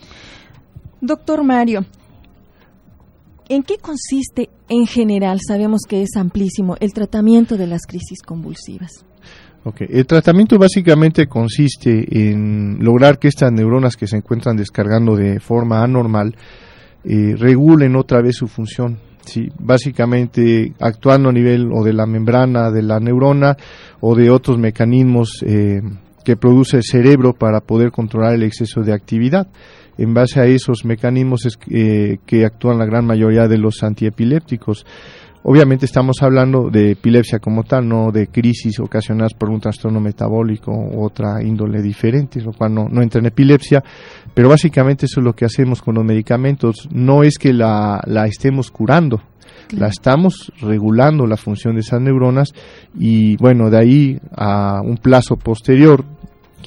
Doctor 1.01 1.45
Mario, 1.45 1.85
¿En 3.51 3.63
qué 3.63 3.79
consiste 3.79 4.51
en 4.69 4.87
general, 4.87 5.41
sabemos 5.47 5.83
que 5.89 6.03
es 6.03 6.17
amplísimo, 6.17 6.77
el 6.81 6.93
tratamiento 6.93 7.57
de 7.57 7.67
las 7.67 7.87
crisis 7.87 8.21
convulsivas? 8.23 9.07
Okay. 9.65 9.87
El 9.91 10.07
tratamiento 10.07 10.59
básicamente 10.59 11.27
consiste 11.27 12.31
en 12.31 12.79
lograr 12.81 13.19
que 13.19 13.29
estas 13.29 13.51
neuronas 13.51 13.97
que 13.97 14.07
se 14.07 14.17
encuentran 14.17 14.57
descargando 14.57 15.17
de 15.17 15.41
forma 15.41 15.83
anormal 15.83 16.37
eh, 17.05 17.35
regulen 17.37 17.97
otra 17.97 18.21
vez 18.21 18.37
su 18.37 18.49
función. 18.49 18.99
Sí, 19.25 19.49
básicamente 19.59 20.73
actuando 20.79 21.31
a 21.31 21.33
nivel 21.33 21.71
o 21.73 21.83
de 21.85 21.93
la 21.93 22.07
membrana 22.07 22.71
de 22.71 22.83
la 22.83 22.99
neurona 23.01 23.57
o 24.01 24.15
de 24.15 24.31
otros 24.31 24.59
mecanismos 24.59 25.43
eh, 25.47 25.83
que 26.25 26.37
produce 26.37 26.79
el 26.79 26.83
cerebro 26.83 27.35
para 27.35 27.61
poder 27.61 27.91
controlar 27.91 28.35
el 28.35 28.43
exceso 28.43 28.83
de 28.83 28.95
actividad 28.95 29.49
en 29.99 30.15
base 30.15 30.41
a 30.41 30.47
esos 30.47 30.85
mecanismos 30.85 31.45
es, 31.45 31.59
eh, 31.71 32.19
que 32.25 32.47
actúan 32.47 32.79
la 32.79 32.87
gran 32.87 33.05
mayoría 33.05 33.49
de 33.49 33.59
los 33.59 33.83
antiepilépticos. 33.83 34.87
Obviamente 35.43 35.87
estamos 35.87 36.23
hablando 36.23 36.69
de 36.71 36.93
epilepsia 36.93 37.39
como 37.39 37.65
tal, 37.65 37.89
no 37.89 38.11
de 38.13 38.27
crisis 38.29 38.81
ocasionadas 38.81 39.35
por 39.35 39.51
un 39.51 39.61
trastorno 39.61 40.01
metabólico 40.01 40.73
u 40.73 41.05
otra 41.05 41.43
índole 41.43 41.81
diferente, 41.81 42.41
lo 42.41 42.53
cual 42.53 42.75
no, 42.75 43.03
entra 43.03 43.21
en 43.21 43.27
epilepsia, 43.27 43.83
pero 44.35 44.49
básicamente 44.49 45.07
eso 45.07 45.21
es 45.21 45.25
lo 45.25 45.35
que 45.35 45.45
hacemos 45.45 45.81
con 45.81 45.95
los 45.95 46.05
medicamentos. 46.05 46.89
No 46.93 47.23
es 47.23 47.39
que 47.39 47.53
la, 47.53 48.01
la 48.07 48.27
estemos 48.27 48.71
curando, 48.71 49.23
la 49.71 49.89
estamos 49.89 50.53
regulando 50.61 51.27
la 51.27 51.37
función 51.37 51.75
de 51.75 51.81
esas 51.81 52.01
neuronas 52.01 52.53
y 52.99 53.37
bueno, 53.37 53.71
de 53.71 53.79
ahí 53.79 54.21
a 54.37 54.81
un 54.83 54.97
plazo 54.97 55.37
posterior 55.37 56.05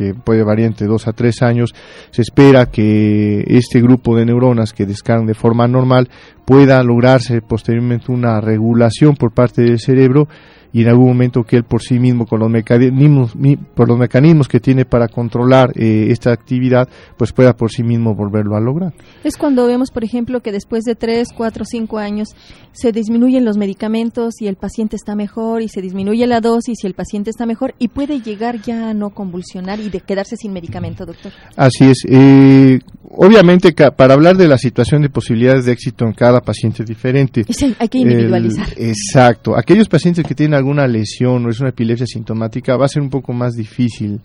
que 0.01 0.13
puede 0.15 0.43
variar 0.43 0.69
entre 0.69 0.87
dos 0.87 1.07
a 1.07 1.13
tres 1.13 1.41
años, 1.41 1.75
se 2.09 2.23
espera 2.23 2.65
que 2.65 3.43
este 3.47 3.81
grupo 3.81 4.15
de 4.15 4.25
neuronas 4.25 4.73
que 4.73 4.85
descargan 4.87 5.27
de 5.27 5.35
forma 5.35 5.67
normal 5.67 6.09
pueda 6.45 6.81
lograrse 6.83 7.41
posteriormente 7.41 8.11
una 8.11 8.41
regulación 8.41 9.15
por 9.15 9.31
parte 9.31 9.61
del 9.61 9.79
cerebro 9.79 10.27
y 10.73 10.81
en 10.83 10.89
algún 10.89 11.07
momento 11.07 11.43
que 11.43 11.57
él 11.57 11.63
por 11.63 11.81
sí 11.81 11.99
mismo 11.99 12.25
con 12.25 12.39
los 12.39 12.49
mecanismos 12.49 13.33
por 13.75 13.87
los 13.87 13.97
mecanismos 13.97 14.47
que 14.47 14.59
tiene 14.59 14.85
para 14.85 15.07
controlar 15.07 15.71
eh, 15.75 16.07
esta 16.09 16.31
actividad 16.31 16.87
pues 17.17 17.31
pueda 17.31 17.53
por 17.53 17.71
sí 17.71 17.83
mismo 17.83 18.15
volverlo 18.15 18.55
a 18.55 18.61
lograr. 18.61 18.93
Es 19.23 19.37
cuando 19.37 19.67
vemos 19.67 19.91
por 19.91 20.03
ejemplo 20.03 20.41
que 20.41 20.51
después 20.51 20.83
de 20.83 20.95
tres 20.95 21.29
cuatro 21.35 21.65
cinco 21.65 21.97
años 21.97 22.29
se 22.71 22.91
disminuyen 22.91 23.45
los 23.45 23.57
medicamentos 23.57 24.41
y 24.41 24.47
el 24.47 24.55
paciente 24.55 24.95
está 24.95 25.15
mejor 25.15 25.61
y 25.61 25.67
se 25.67 25.81
disminuye 25.81 26.25
la 26.27 26.41
dosis 26.41 26.83
y 26.83 26.87
el 26.87 26.93
paciente 26.93 27.29
está 27.29 27.45
mejor 27.45 27.75
y 27.79 27.89
puede 27.89 28.21
llegar 28.21 28.61
ya 28.61 28.89
a 28.89 28.93
no 28.93 29.09
convulsionar 29.11 29.79
y 29.79 29.89
de 29.89 29.99
quedarse 29.99 30.35
sin 30.37 30.53
medicamento 30.53 31.05
doctor. 31.05 31.31
Así 31.55 31.85
es 31.85 32.05
eh, 32.07 32.79
obviamente 33.13 33.73
para 33.95 34.13
hablar 34.13 34.37
de 34.37 34.47
la 34.47 34.57
situación 34.57 35.01
de 35.01 35.09
posibilidades 35.09 35.65
de 35.65 35.73
éxito 35.73 36.05
en 36.05 36.13
cada 36.13 36.41
paciente 36.41 36.83
es 36.83 36.89
diferente 36.89 37.45
sí, 37.49 37.75
hay 37.79 37.89
que 37.89 37.99
individualizar. 37.99 38.67
Exacto. 38.77 39.57
Aquellos 39.57 39.87
pacientes 39.87 40.25
que 40.25 40.35
tienen 40.35 40.55
alguna 40.55 40.87
lesión 40.87 41.45
o 41.45 41.49
es 41.49 41.59
una 41.59 41.69
epilepsia 41.69 42.05
sintomática, 42.05 42.77
va 42.77 42.85
a 42.85 42.89
ser 42.89 43.01
un 43.01 43.09
poco 43.09 43.33
más 43.33 43.53
difícil 43.53 44.21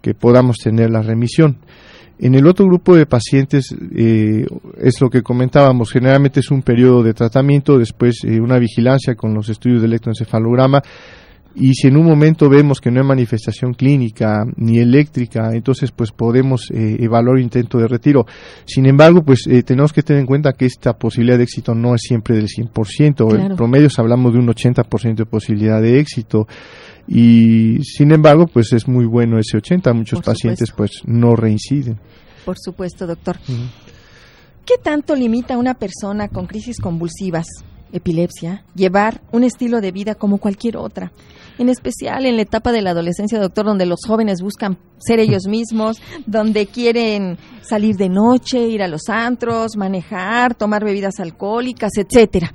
que 0.00 0.14
podamos 0.14 0.56
tener 0.58 0.90
la 0.90 1.02
remisión. 1.02 1.58
En 2.18 2.34
el 2.34 2.46
otro 2.46 2.64
grupo 2.66 2.96
de 2.96 3.04
pacientes 3.04 3.74
eh, 3.94 4.46
es 4.78 5.00
lo 5.00 5.10
que 5.10 5.22
comentábamos, 5.22 5.92
generalmente 5.92 6.40
es 6.40 6.50
un 6.50 6.62
periodo 6.62 7.02
de 7.02 7.12
tratamiento, 7.12 7.78
después 7.78 8.24
eh, 8.24 8.40
una 8.40 8.58
vigilancia 8.58 9.14
con 9.14 9.34
los 9.34 9.50
estudios 9.50 9.82
de 9.82 9.88
electroencefalograma 9.88 10.82
y 11.58 11.72
si 11.72 11.88
en 11.88 11.96
un 11.96 12.04
momento 12.04 12.50
vemos 12.50 12.82
que 12.82 12.90
no 12.90 13.00
hay 13.00 13.06
manifestación 13.06 13.72
clínica 13.72 14.44
ni 14.56 14.78
eléctrica, 14.78 15.50
entonces 15.54 15.90
pues 15.90 16.12
podemos 16.12 16.70
eh, 16.70 16.98
evaluar 17.00 17.38
intento 17.38 17.78
de 17.78 17.88
retiro. 17.88 18.26
Sin 18.66 18.84
embargo, 18.84 19.22
pues 19.22 19.46
eh, 19.46 19.62
tenemos 19.62 19.90
que 19.94 20.02
tener 20.02 20.20
en 20.20 20.26
cuenta 20.26 20.52
que 20.52 20.66
esta 20.66 20.92
posibilidad 20.92 21.38
de 21.38 21.44
éxito 21.44 21.74
no 21.74 21.94
es 21.94 22.02
siempre 22.02 22.36
del 22.36 22.48
100%, 22.48 23.34
en 23.34 23.56
promedio 23.56 23.88
hablamos 23.96 24.34
de 24.34 24.38
un 24.38 24.48
80% 24.48 25.14
de 25.16 25.24
posibilidad 25.24 25.80
de 25.80 25.98
éxito. 25.98 26.46
Y 27.08 27.82
sin 27.84 28.12
embargo, 28.12 28.46
pues 28.48 28.74
es 28.74 28.86
muy 28.86 29.06
bueno 29.06 29.38
ese 29.38 29.56
80, 29.56 29.94
muchos 29.94 30.20
pacientes 30.20 30.72
pues 30.76 31.02
no 31.06 31.36
reinciden. 31.36 31.98
Por 32.44 32.56
supuesto, 32.58 33.06
doctor. 33.06 33.38
¿Qué 34.66 34.74
tanto 34.82 35.14
limita 35.14 35.54
a 35.54 35.58
una 35.58 35.74
persona 35.74 36.28
con 36.28 36.46
crisis 36.46 36.80
convulsivas, 36.80 37.46
epilepsia, 37.96 38.64
llevar 38.74 39.22
un 39.32 39.44
estilo 39.44 39.80
de 39.80 39.92
vida 39.92 40.14
como 40.14 40.38
cualquier 40.38 40.76
otra? 40.76 41.12
en 41.58 41.68
especial 41.68 42.26
en 42.26 42.36
la 42.36 42.42
etapa 42.42 42.72
de 42.72 42.82
la 42.82 42.90
adolescencia, 42.90 43.38
doctor, 43.38 43.66
donde 43.66 43.86
los 43.86 44.00
jóvenes 44.06 44.42
buscan 44.42 44.78
ser 44.98 45.20
ellos 45.20 45.44
mismos, 45.48 46.00
donde 46.26 46.66
quieren 46.66 47.38
salir 47.62 47.96
de 47.96 48.08
noche, 48.08 48.68
ir 48.68 48.82
a 48.82 48.88
los 48.88 49.08
antros, 49.08 49.76
manejar, 49.76 50.54
tomar 50.54 50.84
bebidas 50.84 51.18
alcohólicas, 51.20 51.92
etcétera. 51.96 52.52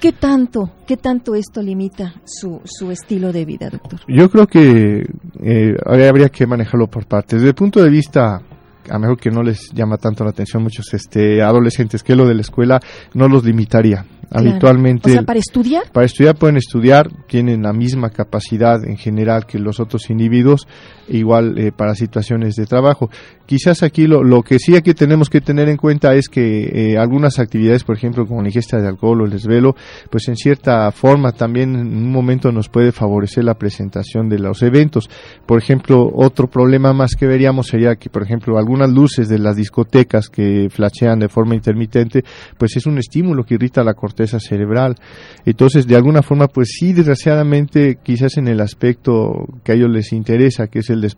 ¿Qué 0.00 0.12
tanto, 0.12 0.70
qué 0.86 0.96
tanto 0.96 1.34
esto 1.34 1.62
limita 1.62 2.14
su, 2.24 2.60
su 2.64 2.90
estilo 2.90 3.32
de 3.32 3.44
vida, 3.44 3.70
doctor? 3.70 4.00
Yo 4.06 4.28
creo 4.28 4.46
que 4.46 5.06
eh, 5.42 5.74
habría 5.86 6.28
que 6.28 6.46
manejarlo 6.46 6.88
por 6.88 7.06
partes. 7.06 7.38
Desde 7.38 7.48
el 7.48 7.54
punto 7.54 7.82
de 7.82 7.88
vista 7.88 8.42
a 8.90 8.98
mejor 8.98 9.18
que 9.18 9.30
no 9.30 9.42
les 9.42 9.70
llama 9.72 9.96
tanto 9.96 10.24
la 10.24 10.30
atención 10.30 10.62
muchos 10.62 10.92
este 10.92 11.42
adolescentes 11.42 12.02
que 12.02 12.16
lo 12.16 12.26
de 12.26 12.34
la 12.34 12.42
escuela 12.42 12.80
no 13.14 13.28
los 13.28 13.44
limitaría 13.44 14.04
habitualmente. 14.30 15.10
O 15.10 15.12
sea, 15.12 15.22
para 15.22 15.38
estudiar. 15.38 15.84
Para 15.92 16.06
estudiar 16.06 16.36
pueden 16.36 16.56
estudiar, 16.56 17.08
tienen 17.26 17.62
la 17.62 17.72
misma 17.72 18.10
capacidad 18.10 18.84
en 18.84 18.96
general 18.96 19.46
que 19.46 19.58
los 19.58 19.80
otros 19.80 20.10
individuos, 20.10 20.66
igual 21.08 21.58
eh, 21.58 21.72
para 21.72 21.94
situaciones 21.94 22.56
de 22.56 22.66
trabajo. 22.66 23.10
Quizás 23.46 23.82
aquí 23.82 24.06
lo, 24.06 24.24
lo, 24.24 24.42
que 24.42 24.58
sí 24.58 24.74
aquí 24.74 24.94
tenemos 24.94 25.28
que 25.28 25.40
tener 25.40 25.68
en 25.68 25.76
cuenta 25.76 26.14
es 26.14 26.28
que 26.28 26.92
eh, 26.92 26.98
algunas 26.98 27.38
actividades, 27.38 27.84
por 27.84 27.96
ejemplo, 27.96 28.26
como 28.26 28.42
la 28.42 28.48
ingesta 28.48 28.80
de 28.80 28.88
alcohol 28.88 29.22
o 29.22 29.24
el 29.24 29.30
desvelo, 29.30 29.76
pues 30.10 30.28
en 30.28 30.36
cierta 30.36 30.90
forma 30.92 31.32
también 31.32 31.74
en 31.76 31.96
un 31.96 32.10
momento 32.10 32.50
nos 32.52 32.68
puede 32.68 32.90
favorecer 32.90 33.44
la 33.44 33.54
presentación 33.54 34.28
de 34.28 34.38
los 34.38 34.62
eventos. 34.62 35.10
Por 35.46 35.58
ejemplo, 35.58 36.10
otro 36.14 36.48
problema 36.48 36.92
más 36.92 37.14
que 37.14 37.26
veríamos 37.26 37.68
sería 37.68 37.96
que, 37.96 38.08
por 38.08 38.22
ejemplo, 38.22 38.58
algunas 38.74 38.90
luces 38.90 39.28
de 39.28 39.38
las 39.38 39.56
discotecas 39.56 40.28
que 40.28 40.68
flashean 40.70 41.20
de 41.20 41.28
forma 41.28 41.54
intermitente, 41.54 42.24
pues 42.58 42.76
es 42.76 42.86
un 42.86 42.98
estímulo 42.98 43.44
que 43.44 43.54
irrita 43.54 43.84
la 43.84 43.94
corteza 43.94 44.40
cerebral. 44.40 44.96
Entonces, 45.44 45.86
de 45.86 45.96
alguna 45.96 46.22
forma, 46.22 46.48
pues 46.48 46.70
sí, 46.78 46.92
desgraciadamente, 46.92 47.98
quizás 48.02 48.36
en 48.36 48.48
el 48.48 48.60
aspecto 48.60 49.46
que 49.62 49.72
a 49.72 49.74
ellos 49.76 49.90
les 49.90 50.12
interesa, 50.12 50.66
que 50.66 50.80
es 50.80 50.90
el 50.90 51.00
de 51.00 51.08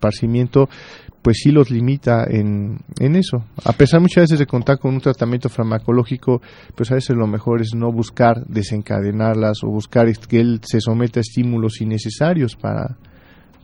pues 1.23 1.39
sí 1.43 1.51
los 1.51 1.71
limita 1.71 2.25
en, 2.29 2.79
en 3.01 3.17
eso. 3.17 3.45
A 3.65 3.73
pesar 3.73 4.01
muchas 4.01 4.25
veces 4.25 4.39
de 4.39 4.47
contar 4.47 4.79
con 4.79 4.95
un 4.95 5.01
tratamiento 5.01 5.49
farmacológico, 5.49 6.41
pues 6.75 6.93
a 6.93 6.95
veces 6.95 7.17
lo 7.17 7.27
mejor 7.27 7.63
es 7.63 7.71
no 7.75 7.91
buscar 7.91 8.47
desencadenarlas 8.47 9.65
o 9.65 9.69
buscar 9.69 10.07
que 10.29 10.39
él 10.39 10.61
se 10.63 10.81
someta 10.81 11.19
a 11.19 11.23
estímulos 11.23 11.81
innecesarios 11.81 12.55
para, 12.55 12.97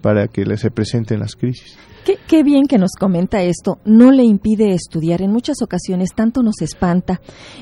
para 0.03 0.29
que 0.29 0.45
se 0.57 0.71
presenten 0.71 1.21
las 1.21 1.37
crisis. 1.37 1.79
Qué, 2.27 2.43
bien 2.43 2.67
que 2.67 2.79
nos 2.79 2.93
comenta 2.99 3.43
esto. 3.43 3.79
No 3.85 4.11
le 4.11 4.25
impide 4.25 4.75
estudiar. 4.75 5.23
En 5.23 5.31
muchas 5.31 5.63
ocasiones 5.63 6.11
tanto 6.15 6.43
nos 6.43 6.61
espanta 6.61 7.21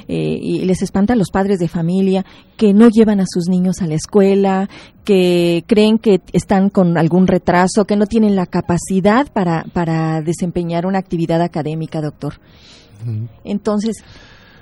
eh, 0.09 0.39
y 0.41 0.65
les 0.65 0.81
espanta 0.81 1.13
a 1.13 1.17
los 1.17 1.31
padres 1.31 1.59
de 1.59 1.69
familia 1.69 2.25
que 2.57 2.73
no 2.73 2.89
llevan 2.89 3.21
a 3.21 3.27
sus 3.29 3.49
niños 3.49 3.83
a 3.83 3.87
la 3.87 3.97
escuela, 3.97 4.71
que 5.05 5.65
creen 5.67 5.99
que 5.99 6.23
están 6.33 6.71
con 6.71 6.97
algún 6.97 7.27
retraso, 7.27 7.85
que 7.85 7.97
no 7.97 8.07
tienen 8.07 8.35
la 8.35 8.47
capacidad 8.47 9.31
para, 9.31 9.65
para 9.75 10.23
desempeñar 10.23 10.87
una 10.87 10.99
actividad 10.99 11.43
académica, 11.43 12.01
doctor. 12.01 12.35
Entonces, 13.45 13.97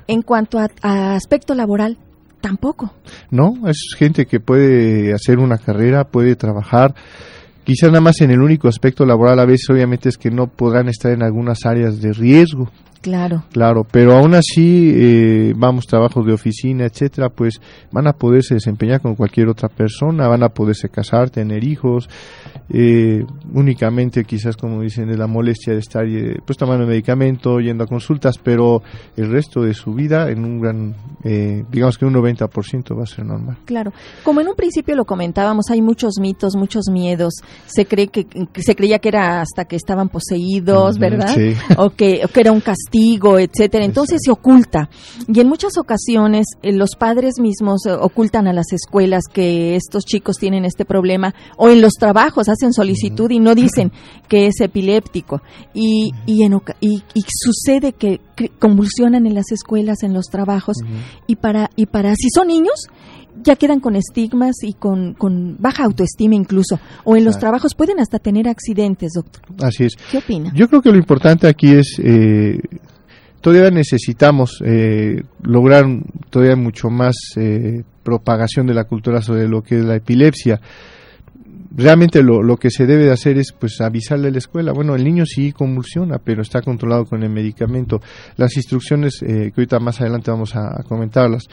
en 0.08 0.22
cuanto 0.22 0.58
a, 0.58 0.68
a 0.82 1.14
aspecto 1.14 1.54
laboral, 1.54 1.98
tampoco. 2.40 2.92
No, 3.30 3.68
es 3.68 3.94
gente 3.96 4.26
que 4.26 4.40
puede 4.40 5.12
hacer 5.12 5.38
una 5.38 5.58
carrera, 5.58 6.04
puede 6.04 6.36
trabajar 6.36 6.94
Quizás 7.68 7.90
nada 7.90 8.00
más 8.00 8.22
en 8.22 8.30
el 8.30 8.40
único 8.40 8.66
aspecto 8.66 9.04
laboral 9.04 9.38
a 9.38 9.44
veces 9.44 9.68
obviamente 9.68 10.08
es 10.08 10.16
que 10.16 10.30
no 10.30 10.46
podrán 10.46 10.88
estar 10.88 11.12
en 11.12 11.22
algunas 11.22 11.66
áreas 11.66 12.00
de 12.00 12.14
riesgo, 12.14 12.70
Claro. 13.00 13.44
Claro, 13.52 13.86
pero 13.90 14.16
aún 14.16 14.34
así, 14.34 14.92
eh, 14.94 15.54
vamos, 15.56 15.86
trabajos 15.86 16.26
de 16.26 16.32
oficina, 16.32 16.84
etcétera, 16.84 17.28
pues 17.28 17.60
van 17.92 18.06
a 18.06 18.12
poderse 18.12 18.54
desempeñar 18.54 19.00
con 19.00 19.14
cualquier 19.14 19.48
otra 19.48 19.68
persona, 19.68 20.28
van 20.28 20.42
a 20.42 20.48
poderse 20.48 20.88
casar, 20.88 21.30
tener 21.30 21.64
hijos, 21.64 22.08
eh, 22.70 23.24
únicamente 23.54 24.24
quizás, 24.24 24.56
como 24.56 24.82
dicen, 24.82 25.08
de 25.08 25.16
la 25.16 25.26
molestia 25.26 25.72
de 25.72 25.78
estar 25.78 26.04
eh, 26.04 26.36
pues 26.44 26.58
tomando 26.58 26.86
medicamento, 26.86 27.60
yendo 27.60 27.84
a 27.84 27.86
consultas, 27.86 28.36
pero 28.38 28.82
el 29.16 29.30
resto 29.30 29.62
de 29.62 29.72
su 29.72 29.94
vida 29.94 30.30
en 30.30 30.44
un 30.44 30.60
gran, 30.60 30.94
eh, 31.24 31.64
digamos 31.70 31.96
que 31.96 32.04
un 32.04 32.14
90% 32.14 32.96
va 32.96 33.04
a 33.04 33.06
ser 33.06 33.24
normal. 33.24 33.56
Claro, 33.64 33.92
como 34.22 34.40
en 34.40 34.48
un 34.48 34.54
principio 34.54 34.94
lo 34.96 35.06
comentábamos, 35.06 35.70
hay 35.70 35.80
muchos 35.80 36.14
mitos, 36.20 36.56
muchos 36.56 36.86
miedos, 36.92 37.34
se 37.66 37.86
cree 37.86 38.08
que, 38.08 38.26
se 38.56 38.74
creía 38.74 38.98
que 38.98 39.08
era 39.08 39.40
hasta 39.40 39.64
que 39.64 39.76
estaban 39.76 40.08
poseídos, 40.08 40.98
¿verdad? 40.98 41.34
sí. 41.34 41.54
O 41.76 41.90
que, 41.90 42.20
o 42.24 42.28
que 42.28 42.40
era 42.40 42.52
un 42.52 42.60
castigo, 42.60 42.88
etcétera. 43.38 43.84
Entonces 43.84 44.20
se 44.24 44.30
oculta. 44.30 44.88
Y 45.26 45.40
en 45.40 45.48
muchas 45.48 45.76
ocasiones 45.78 46.46
eh, 46.62 46.72
los 46.72 46.90
padres 46.98 47.34
mismos 47.40 47.86
eh, 47.86 47.92
ocultan 47.92 48.46
a 48.48 48.52
las 48.52 48.72
escuelas 48.72 49.24
que 49.32 49.76
estos 49.76 50.04
chicos 50.04 50.36
tienen 50.36 50.64
este 50.64 50.84
problema 50.84 51.34
o 51.56 51.68
en 51.68 51.80
los 51.80 51.92
trabajos 51.94 52.48
hacen 52.48 52.72
solicitud 52.72 53.30
y 53.30 53.40
no 53.40 53.54
dicen 53.54 53.92
que 54.28 54.46
es 54.46 54.60
epiléptico. 54.60 55.42
Y, 55.74 56.12
y, 56.26 56.42
en 56.42 56.54
y, 56.80 57.02
y 57.14 57.22
sucede 57.28 57.92
que 57.92 58.20
convulsionan 58.58 59.26
en 59.26 59.34
las 59.34 59.50
escuelas, 59.52 60.02
en 60.02 60.12
los 60.14 60.26
trabajos 60.26 60.76
y 61.26 61.36
para 61.36 61.70
y 61.76 61.86
para 61.86 62.14
si 62.14 62.28
son 62.34 62.48
niños 62.48 62.86
ya 63.42 63.54
quedan 63.54 63.78
con 63.78 63.94
estigmas 63.94 64.56
y 64.62 64.72
con, 64.72 65.14
con 65.14 65.56
baja 65.60 65.84
autoestima 65.84 66.34
incluso 66.34 66.80
o 67.04 67.16
en 67.16 67.24
los 67.24 67.34
Claro. 67.36 67.40
trabajos 67.40 67.74
pueden 67.76 68.00
hasta 68.00 68.18
tener 68.18 68.48
accidentes, 68.48 69.12
doctor. 69.14 69.42
Así 69.62 69.84
es. 69.84 69.94
¿Qué 70.10 70.18
opina? 70.18 70.50
Yo 70.54 70.66
creo 70.68 70.82
que 70.82 70.90
lo 70.90 70.96
importante 70.98 71.46
aquí 71.46 71.72
es, 71.72 72.00
eh, 72.02 72.58
todavía 73.40 73.70
necesitamos 73.70 74.62
eh, 74.64 75.22
lograr 75.42 75.86
todavía 76.30 76.56
mucho 76.56 76.90
más 76.90 77.14
eh, 77.36 77.82
propagación 78.02 78.66
de 78.66 78.74
la 78.74 78.84
cultura 78.84 79.22
sobre 79.22 79.48
lo 79.48 79.62
que 79.62 79.78
es 79.78 79.84
la 79.84 79.96
epilepsia. 79.96 80.60
Realmente 81.70 82.22
lo, 82.22 82.42
lo 82.42 82.56
que 82.56 82.70
se 82.70 82.86
debe 82.86 83.04
de 83.04 83.12
hacer 83.12 83.38
es 83.38 83.52
pues 83.52 83.80
avisarle 83.80 84.28
a 84.28 84.30
la 84.30 84.38
escuela. 84.38 84.72
Bueno, 84.72 84.94
el 84.94 85.04
niño 85.04 85.24
sí 85.26 85.52
convulsiona, 85.52 86.18
pero 86.18 86.42
está 86.42 86.62
controlado 86.62 87.04
con 87.04 87.22
el 87.22 87.30
medicamento. 87.30 88.00
Las 88.36 88.56
instrucciones 88.56 89.22
eh, 89.22 89.52
que 89.54 89.60
ahorita 89.60 89.78
más 89.78 90.00
adelante 90.00 90.30
vamos 90.30 90.56
a, 90.56 90.80
a 90.80 90.82
comentarlas 90.82 91.44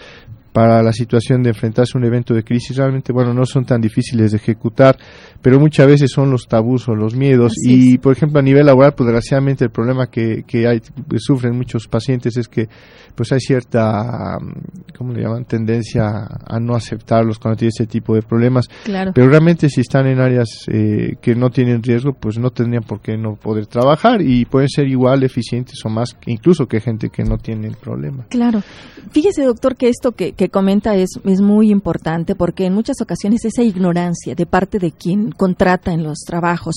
para 0.55 0.81
la 0.81 0.93
situación 0.93 1.43
de 1.43 1.49
enfrentarse 1.49 1.91
a 1.93 1.99
un 1.99 2.05
evento 2.05 2.33
de 2.33 2.41
crisis 2.41 2.77
realmente 2.77 3.11
bueno 3.11 3.33
no 3.33 3.45
son 3.45 3.65
tan 3.65 3.81
difíciles 3.81 4.31
de 4.31 4.37
ejecutar 4.37 4.97
pero 5.41 5.59
muchas 5.59 5.85
veces 5.85 6.09
son 6.11 6.31
los 6.31 6.47
tabús 6.47 6.87
o 6.87 6.95
los 6.95 7.13
miedos. 7.13 7.51
Así 7.51 7.93
y 7.93 7.97
por 7.97 8.13
ejemplo 8.13 8.39
a 8.39 8.41
nivel 8.41 8.65
laboral 8.65 8.93
pues 8.95 9.05
desgraciadamente 9.05 9.65
el 9.65 9.69
problema 9.69 10.07
que, 10.07 10.45
que 10.47 10.65
hay 10.65 10.79
que 10.79 11.19
sufren 11.19 11.57
muchos 11.57 11.89
pacientes 11.89 12.37
es 12.37 12.47
que 12.47 12.69
pues 13.15 13.33
hay 13.33 13.41
cierta 13.41 14.37
mm, 14.39 14.93
cómo 14.97 15.11
le 15.11 15.23
llaman 15.23 15.43
tendencia 15.43 16.25
a 16.47 16.59
no 16.61 16.73
aceptarlos 16.73 17.37
cuando 17.37 17.57
tienen 17.57 17.73
ese 17.77 17.85
tipo 17.85 18.15
de 18.15 18.21
problemas. 18.21 18.69
Claro. 18.85 19.11
pero 19.13 19.27
realmente 19.27 19.67
si 19.69 19.81
están 19.81 20.07
en 20.07 20.21
áreas 20.21 20.47
eh, 20.71 21.17
que 21.21 21.35
no 21.35 21.49
tienen 21.49 21.83
riesgo 21.83 22.13
pues 22.13 22.37
no 22.37 22.51
tendrían 22.51 22.83
por 22.83 23.01
qué 23.01 23.17
no 23.17 23.35
poder 23.35 23.67
trabajar 23.67 24.21
y 24.21 24.45
pueden 24.45 24.69
ser 24.69 24.87
igual 24.87 25.23
eficientes 25.23 25.79
o 25.83 25.89
más 25.89 26.15
incluso 26.27 26.65
que 26.65 26.79
gente 26.79 27.09
que 27.09 27.25
no 27.25 27.37
tiene 27.37 27.67
el 27.67 27.75
problema. 27.75 28.25
Claro. 28.29 28.63
Fíjese, 29.11 29.43
doctor, 29.43 29.75
que 29.75 29.89
esto 29.89 30.13
que, 30.13 30.31
que 30.31 30.44
comenta 30.49 30.95
es, 30.95 31.09
es 31.25 31.41
muy 31.41 31.71
importante 31.71 32.35
porque 32.35 32.65
en 32.65 32.73
muchas 32.73 33.01
ocasiones 33.01 33.45
esa 33.45 33.63
ignorancia 33.63 34.35
de 34.35 34.45
parte 34.45 34.79
de 34.79 34.91
quien 34.91 35.31
contrata 35.31 35.91
en 35.93 36.03
los 36.03 36.19
trabajos 36.25 36.75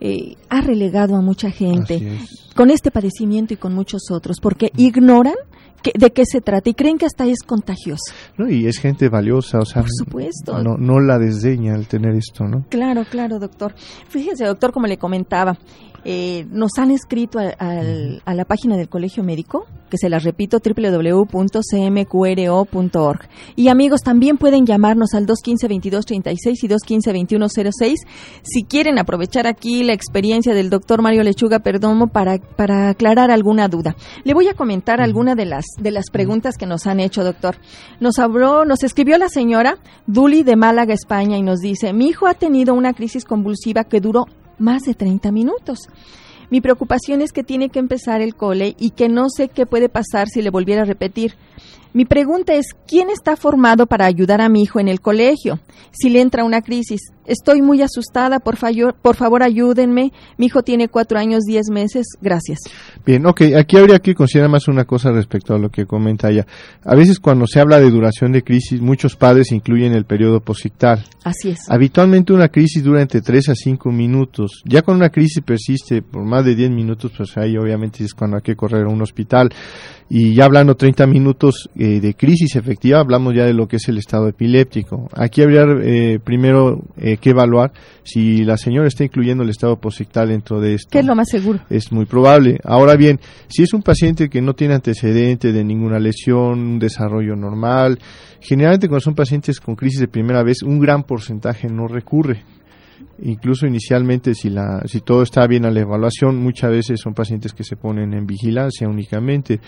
eh, 0.00 0.36
ha 0.48 0.60
relegado 0.60 1.16
a 1.16 1.20
mucha 1.20 1.50
gente 1.50 1.96
es. 1.96 2.52
con 2.54 2.70
este 2.70 2.90
padecimiento 2.90 3.54
y 3.54 3.56
con 3.56 3.74
muchos 3.74 4.10
otros 4.10 4.40
porque 4.40 4.70
ignoran 4.76 5.34
que- 5.82 5.92
de 5.96 6.10
qué 6.12 6.24
se 6.24 6.40
trata 6.40 6.70
y 6.70 6.74
creen 6.74 6.98
que 6.98 7.06
hasta 7.06 7.26
es 7.26 7.42
contagioso. 7.44 8.12
¿no? 8.38 8.48
y 8.50 8.66
es 8.66 8.78
gente 8.78 9.08
valiosa 9.08 9.58
o 9.58 9.64
sea 9.64 9.82
Por 9.82 9.90
supuesto. 9.90 10.62
no, 10.62 10.76
no 10.76 11.00
la 11.00 11.18
desdeña 11.18 11.74
el 11.74 11.86
tener 11.86 12.14
esto 12.14 12.44
no 12.44 12.64
Claro, 12.70 13.04
claro, 13.10 13.38
doctor. 13.38 13.74
Fíjese, 14.08 14.44
doctor, 14.46 14.72
como 14.72 14.86
le 14.86 14.96
comentaba, 14.98 15.58
eh, 16.08 16.46
nos 16.52 16.78
han 16.78 16.92
escrito 16.92 17.40
a, 17.40 17.52
a 18.24 18.34
la 18.34 18.44
página 18.44 18.76
del 18.76 18.88
Colegio 18.88 19.24
Médico, 19.24 19.66
que 19.90 19.98
se 19.98 20.08
las 20.08 20.22
repito, 20.22 20.60
www.cmqro.org. 20.64 21.28
Y 23.56 23.66
amigos, 23.68 24.02
también 24.02 24.36
pueden 24.36 24.66
llamarnos 24.66 25.14
al 25.14 25.26
215-2236 25.26 26.62
y 26.62 26.68
215-2106 26.68 27.94
si 28.42 28.62
quieren 28.62 29.00
aprovechar 29.00 29.48
aquí 29.48 29.82
la 29.82 29.94
experiencia 29.94 30.54
del 30.54 30.70
doctor 30.70 31.02
Mario 31.02 31.24
Lechuga 31.24 31.58
Perdomo 31.58 32.06
para, 32.06 32.38
para 32.38 32.90
aclarar 32.90 33.32
alguna 33.32 33.66
duda. 33.66 33.96
Le 34.22 34.32
voy 34.32 34.46
a 34.46 34.54
comentar 34.54 35.00
alguna 35.00 35.34
de 35.34 35.46
las, 35.46 35.64
de 35.80 35.90
las 35.90 36.10
preguntas 36.10 36.56
que 36.56 36.66
nos 36.66 36.86
han 36.86 37.00
hecho, 37.00 37.24
doctor. 37.24 37.56
Nos 37.98 38.20
habló, 38.20 38.64
nos 38.64 38.84
escribió 38.84 39.18
la 39.18 39.28
señora 39.28 39.78
Duli 40.06 40.44
de 40.44 40.54
Málaga, 40.54 40.94
España, 40.94 41.36
y 41.36 41.42
nos 41.42 41.58
dice, 41.58 41.92
mi 41.92 42.06
hijo 42.06 42.28
ha 42.28 42.34
tenido 42.34 42.74
una 42.74 42.94
crisis 42.94 43.24
convulsiva 43.24 43.82
que 43.82 44.00
duró 44.00 44.26
más 44.58 44.82
de 44.82 44.94
30 44.94 45.32
minutos. 45.32 45.78
Mi 46.50 46.60
preocupación 46.60 47.22
es 47.22 47.32
que 47.32 47.42
tiene 47.42 47.70
que 47.70 47.78
empezar 47.78 48.20
el 48.20 48.36
cole 48.36 48.76
y 48.78 48.90
que 48.90 49.08
no 49.08 49.28
sé 49.28 49.48
qué 49.48 49.66
puede 49.66 49.88
pasar 49.88 50.28
si 50.28 50.42
le 50.42 50.50
volviera 50.50 50.82
a 50.82 50.86
repetir. 50.86 51.34
Mi 51.92 52.04
pregunta 52.04 52.54
es, 52.54 52.66
¿quién 52.86 53.10
está 53.10 53.36
formado 53.36 53.86
para 53.86 54.06
ayudar 54.06 54.40
a 54.40 54.48
mi 54.48 54.62
hijo 54.62 54.78
en 54.78 54.88
el 54.88 55.00
colegio 55.00 55.58
si 55.92 56.10
le 56.10 56.20
entra 56.20 56.44
una 56.44 56.62
crisis? 56.62 57.00
Estoy 57.26 57.62
muy 57.62 57.82
asustada, 57.82 58.40
por, 58.40 58.56
favor, 58.56 58.94
por 59.00 59.16
favor 59.16 59.42
ayúdenme. 59.42 60.12
Mi 60.38 60.46
hijo 60.46 60.62
tiene 60.62 60.88
cuatro 60.88 61.18
años, 61.18 61.44
diez 61.44 61.68
meses. 61.70 62.06
Gracias. 62.20 62.58
Bien, 63.04 63.26
ok, 63.26 63.42
aquí 63.58 63.76
habría 63.76 63.98
que 63.98 64.14
considerar 64.14 64.50
más 64.50 64.68
una 64.68 64.84
cosa 64.84 65.10
respecto 65.10 65.54
a 65.54 65.58
lo 65.58 65.70
que 65.70 65.86
comenta 65.86 66.30
ella. 66.30 66.46
A 66.84 66.94
veces 66.94 67.18
cuando 67.20 67.46
se 67.46 67.60
habla 67.60 67.80
de 67.80 67.90
duración 67.90 68.32
de 68.32 68.42
crisis, 68.42 68.80
muchos 68.80 69.16
padres 69.16 69.52
incluyen 69.52 69.94
el 69.94 70.04
periodo 70.04 70.40
posictal. 70.40 71.04
Así 71.24 71.50
es. 71.50 71.58
Habitualmente 71.68 72.32
una 72.32 72.48
crisis 72.48 72.82
dura 72.82 73.02
entre 73.02 73.20
3 73.20 73.48
a 73.50 73.54
5 73.54 73.90
minutos. 73.90 74.62
Ya 74.64 74.82
cuando 74.82 75.04
una 75.04 75.10
crisis 75.10 75.42
persiste 75.42 76.02
por 76.02 76.24
más 76.24 76.44
de 76.44 76.54
10 76.54 76.70
minutos, 76.70 77.12
pues 77.16 77.36
ahí 77.36 77.56
obviamente 77.56 78.04
es 78.04 78.14
cuando 78.14 78.36
hay 78.36 78.42
que 78.42 78.56
correr 78.56 78.84
a 78.84 78.88
un 78.88 79.02
hospital. 79.02 79.50
Y 80.08 80.34
ya 80.34 80.44
hablando 80.44 80.76
30 80.76 81.06
minutos 81.08 81.68
eh, 81.76 82.00
de 82.00 82.14
crisis 82.14 82.54
efectiva, 82.54 83.00
hablamos 83.00 83.34
ya 83.34 83.44
de 83.44 83.52
lo 83.52 83.66
que 83.66 83.76
es 83.76 83.88
el 83.88 83.98
estado 83.98 84.28
epiléptico. 84.28 85.08
Aquí 85.12 85.42
habría 85.42 85.64
eh, 85.82 86.20
primero 86.22 86.80
eh, 86.96 87.15
que 87.16 87.30
evaluar 87.30 87.72
si 88.02 88.44
la 88.44 88.56
señora 88.56 88.88
está 88.88 89.04
incluyendo 89.04 89.42
el 89.42 89.50
estado 89.50 89.76
posictal 89.76 90.28
dentro 90.28 90.60
de 90.60 90.74
esto. 90.74 90.88
¿Qué 90.90 91.00
es 91.00 91.06
lo 91.06 91.14
más 91.14 91.28
seguro? 91.28 91.60
Es 91.70 91.92
muy 91.92 92.06
probable. 92.06 92.58
Ahora 92.64 92.96
bien, 92.96 93.20
si 93.48 93.62
es 93.62 93.72
un 93.72 93.82
paciente 93.82 94.28
que 94.28 94.40
no 94.40 94.54
tiene 94.54 94.74
antecedente 94.74 95.52
de 95.52 95.64
ninguna 95.64 95.98
lesión, 95.98 96.58
un 96.60 96.78
desarrollo 96.78 97.36
normal, 97.36 97.98
generalmente 98.40 98.88
cuando 98.88 99.02
son 99.02 99.14
pacientes 99.14 99.60
con 99.60 99.76
crisis 99.76 100.00
de 100.00 100.08
primera 100.08 100.42
vez, 100.42 100.62
un 100.62 100.78
gran 100.78 101.02
porcentaje 101.02 101.68
no 101.68 101.88
recurre. 101.88 102.42
Incluso 103.22 103.66
inicialmente, 103.66 104.34
si, 104.34 104.50
la, 104.50 104.82
si 104.86 105.00
todo 105.00 105.22
está 105.22 105.46
bien 105.46 105.64
a 105.64 105.70
la 105.70 105.80
evaluación, 105.80 106.36
muchas 106.36 106.70
veces 106.70 107.00
son 107.00 107.14
pacientes 107.14 107.52
que 107.52 107.64
se 107.64 107.76
ponen 107.76 108.12
en 108.12 108.26
vigilancia 108.26 108.88
únicamente. 108.88 109.60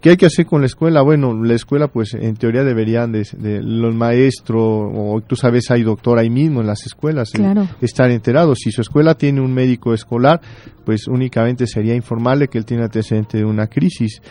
¿Qué 0.00 0.10
hay 0.10 0.16
que 0.16 0.26
hacer 0.26 0.46
con 0.46 0.60
la 0.60 0.66
escuela? 0.66 1.02
Bueno, 1.02 1.34
la 1.42 1.54
escuela, 1.54 1.88
pues 1.88 2.14
en 2.14 2.36
teoría 2.36 2.62
deberían 2.62 3.10
de, 3.10 3.26
de 3.36 3.60
los 3.60 3.92
maestros, 3.94 4.92
o 4.94 5.20
tú 5.26 5.34
sabes, 5.34 5.72
hay 5.72 5.82
doctor 5.82 6.18
ahí 6.18 6.30
mismo 6.30 6.60
en 6.60 6.68
las 6.68 6.86
escuelas, 6.86 7.34
eh, 7.34 7.54
estar 7.80 8.08
enterados. 8.10 8.58
Si 8.62 8.70
su 8.70 8.80
escuela 8.80 9.14
tiene 9.14 9.40
un 9.40 9.52
médico 9.52 9.92
escolar, 9.92 10.40
pues 10.84 11.08
únicamente 11.08 11.66
sería 11.66 11.96
informarle 11.96 12.46
que 12.46 12.58
él 12.58 12.64
tiene 12.64 12.84
antecedente 12.84 13.38
de 13.38 13.44
una 13.44 13.66
crisis. 13.66 14.22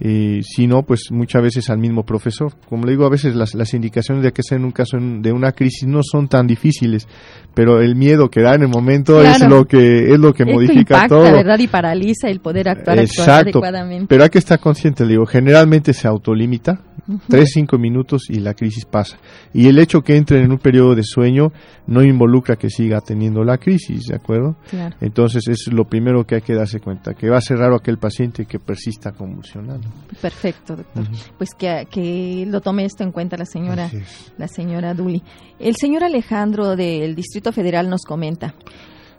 Eh, 0.00 0.40
si 0.42 0.66
no, 0.66 0.82
pues 0.82 1.08
muchas 1.12 1.40
veces 1.42 1.70
al 1.70 1.78
mismo 1.78 2.04
profesor. 2.04 2.52
Como 2.68 2.84
le 2.84 2.92
digo, 2.92 3.06
a 3.06 3.10
veces 3.10 3.36
las, 3.36 3.54
las 3.54 3.74
indicaciones 3.74 4.24
de 4.24 4.32
que 4.32 4.42
sea 4.42 4.58
en 4.58 4.64
un 4.64 4.72
caso 4.72 4.96
en- 4.96 5.22
de 5.22 5.30
una 5.32 5.52
crisis 5.52 5.86
no 5.88 6.00
son 6.02 6.26
tan 6.26 6.46
difíciles, 6.48 7.06
pero 7.54 7.80
el 7.80 7.94
miedo 7.94 8.28
que 8.28 8.40
da 8.42 8.54
en 8.56 8.62
el 8.62 8.68
momento 8.68 9.22
es 9.22 9.40
lo 9.46 9.66
que 9.66 10.12
es 10.12 10.18
lo 10.18 10.34
que 10.34 10.42
Esto 10.42 10.54
modifica 10.54 10.80
impacta, 10.80 11.08
todo. 11.08 11.22
¿verdad? 11.22 11.58
Y 11.60 11.68
paraliza 11.68 12.28
el 12.28 12.40
poder 12.40 12.68
actuar, 12.68 12.98
actuar 12.98 13.40
adecuadamente. 13.42 14.06
Pero 14.08 14.24
hay 14.24 14.30
que 14.30 14.38
estar 14.38 14.58
consciente, 14.58 15.04
le 15.04 15.10
digo, 15.12 15.26
generalmente 15.26 15.92
se 15.92 16.08
autolimita, 16.08 16.80
tres, 17.28 17.50
cinco 17.54 17.78
minutos 17.78 18.24
y 18.30 18.40
la 18.40 18.54
crisis 18.54 18.84
pasa. 18.86 19.16
Y 19.52 19.68
el 19.68 19.78
hecho 19.78 20.00
que 20.02 20.16
entre 20.16 20.42
en 20.42 20.50
un 20.50 20.58
periodo 20.58 20.96
de 20.96 21.04
sueño 21.04 21.52
no 21.86 22.02
involucra 22.02 22.56
que 22.56 22.68
siga 22.68 23.00
teniendo 23.00 23.44
la 23.44 23.58
crisis, 23.58 24.06
¿de 24.08 24.16
acuerdo? 24.16 24.56
Claro. 24.70 24.96
Entonces 25.00 25.46
es 25.46 25.72
lo 25.72 25.84
primero 25.84 26.24
que 26.24 26.36
hay 26.36 26.40
que 26.42 26.54
darse 26.54 26.80
cuenta, 26.80 27.14
que 27.14 27.28
va 27.30 27.36
a 27.38 27.40
ser 27.42 27.58
raro 27.58 27.76
aquel 27.76 27.98
paciente 27.98 28.44
que 28.46 28.58
persista 28.58 29.12
convulsionando. 29.12 29.83
Perfecto, 30.20 30.76
doctor. 30.76 31.06
Pues 31.36 31.50
que, 31.56 31.86
que 31.90 32.46
lo 32.48 32.60
tome 32.60 32.84
esto 32.84 33.02
en 33.02 33.12
cuenta 33.12 33.36
la 33.36 33.46
señora, 33.46 33.90
la 34.38 34.48
señora 34.48 34.94
Duli. 34.94 35.22
El 35.58 35.76
señor 35.76 36.04
Alejandro 36.04 36.76
del 36.76 37.14
Distrito 37.14 37.52
Federal 37.52 37.88
nos 37.88 38.02
comenta. 38.02 38.54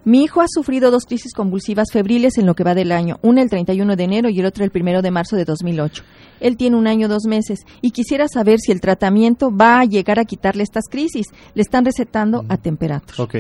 Mi 0.06 0.24
hijo 0.24 0.42
ha 0.42 0.46
sufrido 0.48 0.92
dos 0.92 1.06
crisis 1.06 1.34
convulsivas 1.34 1.88
febriles 1.92 2.38
en 2.38 2.46
lo 2.46 2.54
que 2.54 2.64
va 2.64 2.76
del 2.76 2.92
año, 2.92 3.18
una 3.24 3.42
el 3.42 3.50
31 3.50 3.96
de 3.96 4.04
enero 4.04 4.30
y 4.30 4.40
el 4.40 4.46
otro 4.46 4.64
el 4.64 4.72
1 4.72 5.02
de 5.02 5.10
marzo 5.10 5.36
de 5.36 5.46
2008. 5.46 6.04
Él 6.40 6.58
tiene 6.58 6.78
un 6.78 6.86
año, 6.86 7.08
dos 7.08 7.24
meses, 7.26 7.62
y 7.82 7.90
quisiera 7.90 8.28
saber 8.28 8.60
si 8.60 8.72
el 8.72 8.82
tratamiento 8.82 9.50
va 9.50 9.80
a 9.80 9.86
llegar 9.86 10.20
a 10.20 10.26
quitarle 10.26 10.62
estas 10.62 10.84
crisis. 10.92 11.26
Le 11.56 11.64
están 11.64 11.86
recetando 11.86 12.46
a 12.50 12.58
temperatura. 12.58 13.24
Ok. 13.24 13.38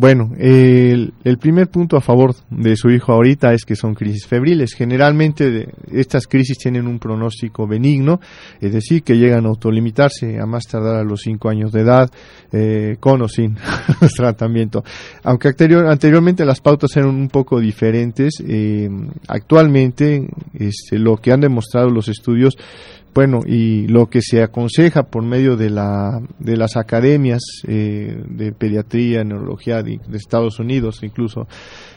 Bueno, 0.00 0.30
el, 0.38 1.12
primer 1.40 1.70
punto 1.70 1.96
a 1.96 2.00
favor 2.00 2.32
de 2.50 2.76
su 2.76 2.88
hijo 2.88 3.12
ahorita 3.12 3.52
es 3.52 3.64
que 3.64 3.74
son 3.74 3.96
crisis 3.96 4.28
febriles. 4.28 4.74
Generalmente 4.74 5.70
estas 5.90 6.28
crisis 6.28 6.56
tienen 6.56 6.86
un 6.86 7.00
pronóstico 7.00 7.66
benigno, 7.66 8.20
es 8.60 8.72
decir, 8.72 9.02
que 9.02 9.18
llegan 9.18 9.44
a 9.44 9.48
autolimitarse 9.48 10.38
a 10.38 10.46
más 10.46 10.66
tardar 10.70 11.00
a 11.00 11.02
los 11.02 11.22
5 11.22 11.48
años 11.48 11.72
de 11.72 11.80
edad, 11.80 12.08
eh, 12.52 12.96
con 13.00 13.22
o 13.22 13.28
sin 13.28 13.56
tratamiento. 14.16 14.84
Aunque 15.24 15.48
anteriormente 15.48 16.44
las 16.44 16.60
pautas 16.60 16.96
eran 16.96 17.10
un 17.10 17.28
poco 17.28 17.58
diferentes, 17.58 18.40
eh, 18.46 18.88
actualmente 19.26 20.28
este, 20.54 21.00
lo 21.00 21.16
que 21.16 21.32
han 21.32 21.40
demostrado 21.40 21.90
los 21.90 22.06
estudios 22.06 22.56
bueno, 23.14 23.40
y 23.46 23.88
lo 23.88 24.06
que 24.06 24.22
se 24.22 24.42
aconseja 24.42 25.04
por 25.04 25.24
medio 25.24 25.56
de, 25.56 25.70
la, 25.70 26.20
de 26.38 26.56
las 26.56 26.76
academias 26.76 27.40
eh, 27.66 28.22
de 28.28 28.52
pediatría, 28.52 29.24
neurología 29.24 29.82
de, 29.82 29.98
Estados 30.12 30.60
Unidos 30.60 31.00
incluso, 31.02 31.48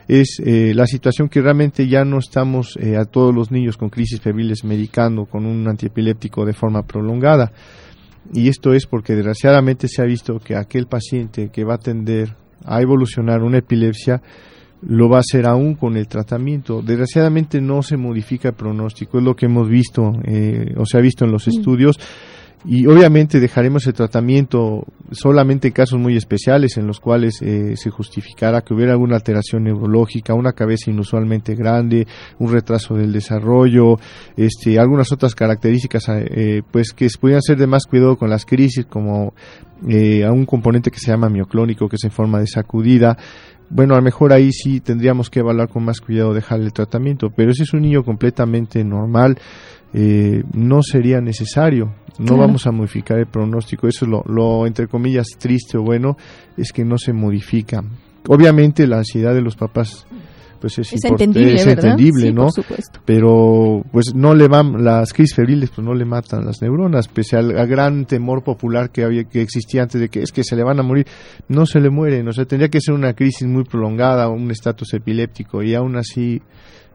es 0.07 0.41
eh, 0.43 0.73
la 0.73 0.87
situación 0.87 1.29
que 1.29 1.41
realmente 1.41 1.87
ya 1.87 2.03
no 2.05 2.17
estamos 2.17 2.77
eh, 2.77 2.97
a 2.97 3.05
todos 3.05 3.35
los 3.35 3.51
niños 3.51 3.77
con 3.77 3.89
crisis 3.89 4.19
febriles 4.19 4.63
medicando 4.63 5.25
con 5.25 5.45
un 5.45 5.67
antiepiléptico 5.67 6.45
de 6.45 6.53
forma 6.53 6.83
prolongada. 6.83 7.51
Y 8.33 8.49
esto 8.49 8.73
es 8.73 8.85
porque 8.85 9.13
desgraciadamente 9.13 9.87
se 9.87 10.01
ha 10.01 10.05
visto 10.05 10.39
que 10.39 10.55
aquel 10.55 10.87
paciente 10.87 11.49
que 11.51 11.63
va 11.63 11.75
a 11.75 11.79
tender 11.79 12.35
a 12.65 12.81
evolucionar 12.81 13.41
una 13.41 13.59
epilepsia 13.59 14.21
lo 14.81 15.09
va 15.09 15.17
a 15.17 15.19
hacer 15.21 15.45
aún 15.45 15.75
con 15.75 15.97
el 15.97 16.07
tratamiento. 16.07 16.81
Desgraciadamente 16.81 17.61
no 17.61 17.83
se 17.83 17.97
modifica 17.97 18.49
el 18.49 18.55
pronóstico, 18.55 19.19
es 19.19 19.23
lo 19.23 19.35
que 19.35 19.45
hemos 19.45 19.69
visto 19.69 20.13
eh, 20.23 20.73
o 20.77 20.85
se 20.85 20.97
ha 20.97 21.01
visto 21.01 21.25
en 21.25 21.31
los 21.31 21.47
estudios. 21.47 21.99
Y 22.63 22.85
obviamente 22.85 23.39
dejaremos 23.39 23.87
el 23.87 23.93
tratamiento 23.93 24.85
solamente 25.11 25.69
en 25.69 25.73
casos 25.73 25.99
muy 25.99 26.15
especiales 26.15 26.77
en 26.77 26.85
los 26.85 26.99
cuales 26.99 27.41
eh, 27.41 27.75
se 27.75 27.89
justificara 27.89 28.61
que 28.61 28.73
hubiera 28.73 28.91
alguna 28.91 29.15
alteración 29.15 29.63
neurológica, 29.63 30.35
una 30.35 30.53
cabeza 30.53 30.91
inusualmente 30.91 31.55
grande, 31.55 32.07
un 32.37 32.51
retraso 32.51 32.95
del 32.95 33.11
desarrollo, 33.11 33.97
este, 34.37 34.79
algunas 34.79 35.11
otras 35.11 35.33
características 35.33 36.05
eh, 36.09 36.61
pues 36.69 36.93
que 36.93 37.07
pudieran 37.19 37.41
ser 37.41 37.57
de 37.57 37.67
más 37.67 37.85
cuidado 37.85 38.15
con 38.15 38.29
las 38.29 38.45
crisis 38.45 38.85
como 38.85 39.33
a 39.83 40.31
un 40.31 40.45
componente 40.45 40.91
que 40.91 40.99
se 40.99 41.09
llama 41.09 41.27
mioclónico 41.29 41.89
que 41.89 41.95
es 41.95 42.03
en 42.03 42.11
forma 42.11 42.39
de 42.39 42.45
sacudida. 42.45 43.17
Bueno, 43.73 43.93
a 43.93 43.97
lo 43.97 44.03
mejor 44.03 44.33
ahí 44.33 44.51
sí 44.51 44.81
tendríamos 44.81 45.29
que 45.29 45.39
evaluar 45.39 45.69
con 45.69 45.85
más 45.85 46.01
cuidado 46.01 46.33
dejarle 46.33 46.65
el 46.65 46.73
tratamiento, 46.73 47.29
pero 47.33 47.53
si 47.53 47.63
es 47.63 47.73
un 47.73 47.81
niño 47.81 48.03
completamente 48.03 48.83
normal, 48.83 49.39
eh, 49.93 50.43
no 50.53 50.81
sería 50.83 51.21
necesario, 51.21 51.93
no 52.19 52.37
vamos 52.37 52.67
a 52.67 52.71
modificar 52.71 53.17
el 53.17 53.27
pronóstico, 53.27 53.87
eso 53.87 54.05
es 54.05 54.11
lo, 54.11 54.23
lo, 54.27 54.67
entre 54.67 54.87
comillas 54.87 55.27
triste 55.37 55.77
o 55.77 55.83
bueno, 55.83 56.17
es 56.57 56.71
que 56.71 56.85
no 56.85 56.97
se 56.97 57.13
modifica. 57.13 57.83
Obviamente 58.27 58.85
la 58.85 58.97
ansiedad 58.97 59.33
de 59.33 59.41
los 59.41 59.55
papás 59.55 60.05
pues 60.61 60.77
es, 60.77 61.03
entendible, 61.03 61.55
es 61.55 61.65
entendible 61.65 62.31
¿no? 62.31 62.47
Pero 63.03 63.83
pues 63.91 64.13
no 64.13 64.35
le 64.35 64.47
van 64.47 64.83
las 64.83 65.11
crisis 65.11 65.35
febriles 65.35 65.71
pues 65.71 65.83
no 65.83 65.95
le 65.95 66.05
matan 66.05 66.45
las 66.45 66.61
neuronas, 66.61 67.07
pese 67.07 67.35
al, 67.35 67.51
gran 67.67 68.05
temor 68.05 68.43
popular 68.43 68.91
que 68.91 69.03
había 69.03 69.23
que 69.23 69.41
existía 69.41 69.81
antes 69.81 69.99
de 69.99 70.09
que 70.09 70.21
es 70.21 70.31
que 70.31 70.43
se 70.43 70.55
le 70.55 70.63
van 70.63 70.79
a 70.79 70.83
morir, 70.83 71.07
no 71.49 71.65
se 71.65 71.79
le 71.79 71.89
mueren, 71.89 72.27
o 72.27 72.31
sea, 72.31 72.45
tendría 72.45 72.69
que 72.69 72.79
ser 72.79 72.93
una 72.93 73.13
crisis 73.13 73.47
muy 73.47 73.63
prolongada, 73.63 74.29
un 74.29 74.51
estatus 74.51 74.93
epiléptico 74.93 75.63
y 75.63 75.73
aún 75.73 75.97
así 75.97 76.41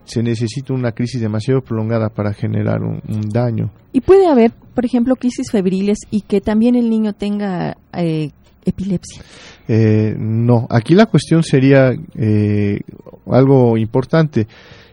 se 0.06 0.22
necesita 0.22 0.72
una 0.72 0.92
crisis 0.92 1.20
demasiado 1.20 1.60
prolongada 1.60 2.08
para 2.08 2.32
generar 2.32 2.80
un, 2.82 3.00
daño. 3.28 3.70
Y 3.92 4.00
puede 4.00 4.26
haber, 4.26 4.52
por 4.74 4.84
ejemplo, 4.84 5.16
crisis 5.16 5.50
febriles 5.50 5.98
y 6.10 6.22
que 6.22 6.40
también 6.40 6.74
el 6.74 6.88
niño 6.88 7.12
tenga 7.12 7.76
eh, 7.92 8.30
epilepsia. 8.64 9.22
Eh, 9.68 10.14
no, 10.18 10.66
aquí 10.70 10.94
la 10.94 11.06
cuestión 11.06 11.42
sería 11.42 11.92
eh, 12.14 12.80
algo 13.26 13.76
importante. 13.76 14.46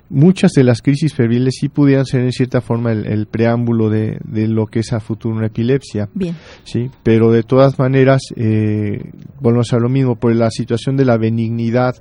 Muchas 0.09 0.51
de 0.51 0.63
las 0.63 0.81
crisis 0.81 1.13
febriles 1.13 1.55
sí 1.59 1.69
pudieran 1.69 2.05
ser 2.05 2.21
en 2.21 2.31
cierta 2.31 2.61
forma 2.61 2.91
el, 2.91 3.25
preámbulo 3.25 3.89
de, 3.89 4.19
lo 4.31 4.67
que 4.67 4.79
es 4.79 4.93
a 4.93 4.99
futuro 4.99 5.35
una 5.35 5.47
epilepsia. 5.47 6.07
Bien. 6.13 6.35
Sí, 6.63 6.89
pero 7.01 7.31
de 7.31 7.41
todas 7.41 7.79
maneras, 7.79 8.21
eh, 8.35 8.99
volvemos 9.39 9.73
a 9.73 9.79
lo 9.79 9.89
mismo, 9.89 10.15
por 10.15 10.35
la 10.35 10.51
situación 10.51 10.97
de 10.97 11.05
la 11.05 11.17
benignidad 11.17 11.95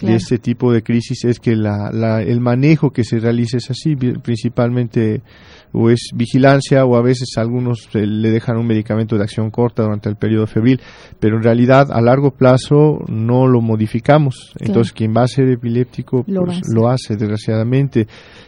de 0.00 0.14
este 0.14 0.38
tipo 0.38 0.72
de 0.72 0.82
crisis 0.82 1.24
es 1.24 1.38
que 1.38 1.54
la, 1.56 2.22
el 2.22 2.40
manejo 2.40 2.90
que 2.90 3.04
se 3.04 3.18
realiza 3.18 3.58
es 3.58 3.70
así, 3.70 3.94
principalmente 3.96 5.22
o 5.72 5.90
es 5.90 6.10
vigilancia 6.14 6.84
o 6.84 6.96
a 6.96 7.02
veces 7.02 7.30
algunos 7.36 7.88
eh, 7.94 8.06
le 8.06 8.30
dejan 8.30 8.58
un 8.58 8.66
medicamento 8.66 9.16
de 9.16 9.22
acción 9.22 9.50
corta 9.50 9.82
durante 9.82 10.08
el 10.08 10.16
periodo 10.16 10.46
febril, 10.46 10.80
pero 11.18 11.36
en 11.36 11.42
realidad 11.42 11.90
a 11.90 12.00
largo 12.00 12.32
plazo 12.32 12.98
no 13.08 13.46
lo 13.46 13.60
modificamos. 13.60 14.52
Entonces 14.60 14.92
quien 14.92 15.14
va 15.16 15.22
a 15.22 15.28
ser 15.28 15.48
epiléptico 15.48 16.24
lo, 16.26 16.44
pues, 16.44 16.58
hace. 16.58 16.74
lo, 16.74 16.88
hace. 16.88 17.16
desgraciadamente 17.16 18.06